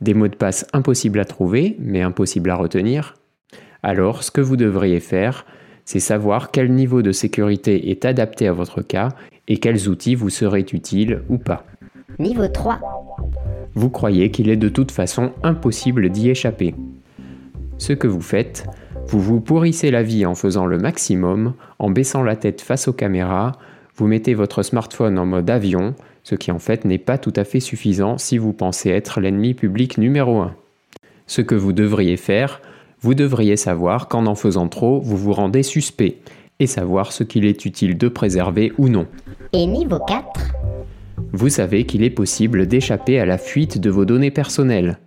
des 0.00 0.14
mots 0.14 0.28
de 0.28 0.36
passe 0.36 0.66
impossibles 0.72 1.20
à 1.20 1.26
trouver, 1.26 1.76
mais 1.78 2.00
impossibles 2.00 2.48
à 2.48 2.56
retenir, 2.56 3.14
alors 3.82 4.22
ce 4.22 4.30
que 4.30 4.40
vous 4.40 4.56
devriez 4.56 5.00
faire, 5.00 5.46
c'est 5.84 6.00
savoir 6.00 6.50
quel 6.50 6.72
niveau 6.72 7.02
de 7.02 7.12
sécurité 7.12 7.90
est 7.90 8.04
adapté 8.04 8.46
à 8.46 8.52
votre 8.52 8.82
cas 8.82 9.10
et 9.48 9.58
quels 9.58 9.88
outils 9.88 10.14
vous 10.14 10.30
seraient 10.30 10.66
utiles 10.72 11.22
ou 11.28 11.38
pas. 11.38 11.64
Niveau 12.18 12.46
3. 12.46 12.78
Vous 13.74 13.90
croyez 13.90 14.30
qu'il 14.30 14.50
est 14.50 14.56
de 14.56 14.68
toute 14.68 14.90
façon 14.90 15.32
impossible 15.42 16.10
d'y 16.10 16.30
échapper. 16.30 16.74
Ce 17.78 17.92
que 17.92 18.06
vous 18.06 18.20
faites, 18.20 18.66
vous 19.06 19.20
vous 19.20 19.40
pourrissez 19.40 19.90
la 19.90 20.02
vie 20.02 20.26
en 20.26 20.34
faisant 20.34 20.66
le 20.66 20.78
maximum, 20.78 21.54
en 21.78 21.90
baissant 21.90 22.22
la 22.22 22.36
tête 22.36 22.60
face 22.60 22.88
aux 22.88 22.92
caméras, 22.92 23.52
vous 23.96 24.06
mettez 24.06 24.34
votre 24.34 24.62
smartphone 24.62 25.18
en 25.18 25.26
mode 25.26 25.50
avion, 25.50 25.94
ce 26.22 26.34
qui 26.34 26.52
en 26.52 26.58
fait 26.58 26.84
n'est 26.84 26.98
pas 26.98 27.18
tout 27.18 27.32
à 27.36 27.44
fait 27.44 27.60
suffisant 27.60 28.18
si 28.18 28.38
vous 28.38 28.52
pensez 28.52 28.90
être 28.90 29.20
l'ennemi 29.20 29.54
public 29.54 29.98
numéro 29.98 30.40
1. 30.40 30.54
Ce 31.26 31.40
que 31.40 31.54
vous 31.54 31.72
devriez 31.72 32.16
faire, 32.16 32.60
vous 33.00 33.14
devriez 33.14 33.56
savoir 33.56 34.08
qu'en 34.08 34.26
en 34.26 34.34
faisant 34.34 34.68
trop, 34.68 35.00
vous 35.00 35.16
vous 35.16 35.32
rendez 35.32 35.62
suspect, 35.62 36.18
et 36.58 36.66
savoir 36.66 37.12
ce 37.12 37.24
qu'il 37.24 37.46
est 37.46 37.64
utile 37.64 37.96
de 37.96 38.08
préserver 38.08 38.72
ou 38.78 38.88
non. 38.88 39.06
Et 39.52 39.66
niveau 39.66 39.98
4 39.98 40.26
Vous 41.32 41.48
savez 41.48 41.86
qu'il 41.86 42.02
est 42.02 42.10
possible 42.10 42.66
d'échapper 42.66 43.18
à 43.18 43.26
la 43.26 43.38
fuite 43.38 43.78
de 43.78 43.90
vos 43.90 44.04
données 44.04 44.30
personnelles. 44.30 44.98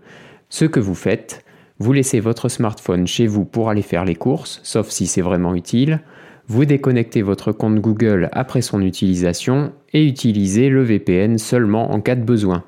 Ce 0.49 0.65
que 0.65 0.79
vous 0.79 0.95
faites, 0.95 1.45
vous 1.79 1.93
laissez 1.93 2.19
votre 2.19 2.49
smartphone 2.49 3.05
chez 3.07 3.27
vous 3.27 3.45
pour 3.45 3.69
aller 3.69 3.81
faire 3.81 4.05
les 4.05 4.15
courses, 4.15 4.59
sauf 4.63 4.89
si 4.89 5.05
c'est 5.05 5.21
vraiment 5.21 5.53
utile, 5.53 6.01
vous 6.47 6.65
déconnectez 6.65 7.21
votre 7.21 7.51
compte 7.51 7.79
Google 7.79 8.29
après 8.33 8.61
son 8.61 8.81
utilisation 8.81 9.71
et 9.93 10.05
utilisez 10.05 10.69
le 10.69 10.83
VPN 10.83 11.37
seulement 11.37 11.91
en 11.91 12.01
cas 12.01 12.15
de 12.15 12.23
besoin. 12.23 12.63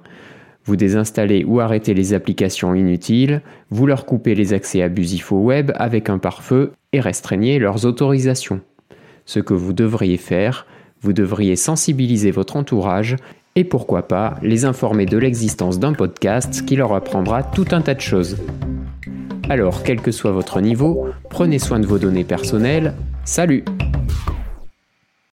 Vous 0.65 0.75
désinstallez 0.75 1.43
ou 1.43 1.59
arrêtez 1.59 1.93
les 1.93 2.13
applications 2.13 2.73
inutiles, 2.73 3.41
vous 3.69 3.85
leur 3.85 4.05
coupez 4.05 4.33
les 4.33 4.53
accès 4.53 4.81
abusifs 4.81 5.31
au 5.31 5.37
web 5.37 5.71
avec 5.75 6.09
un 6.09 6.17
pare-feu 6.17 6.71
et 6.91 6.99
restreignez 6.99 7.59
leurs 7.59 7.85
autorisations. 7.85 8.61
Ce 9.25 9.39
que 9.39 9.53
vous 9.53 9.73
devriez 9.73 10.17
faire, 10.17 10.65
vous 11.01 11.13
devriez 11.13 11.55
sensibiliser 11.55 12.31
votre 12.31 12.55
entourage 12.55 13.15
et 13.55 13.63
pourquoi 13.63 14.07
pas 14.07 14.39
les 14.41 14.65
informer 14.65 15.05
de 15.05 15.17
l'existence 15.17 15.79
d'un 15.79 15.93
podcast 15.93 16.65
qui 16.65 16.75
leur 16.75 16.93
apprendra 16.93 17.43
tout 17.43 17.67
un 17.71 17.81
tas 17.81 17.93
de 17.93 18.01
choses. 18.01 18.37
Alors, 19.49 19.83
quel 19.83 20.01
que 20.01 20.11
soit 20.11 20.31
votre 20.31 20.61
niveau, 20.61 21.07
prenez 21.29 21.59
soin 21.59 21.79
de 21.79 21.85
vos 21.85 21.99
données 21.99 22.23
personnelles. 22.23 22.95
Salut 23.23 23.63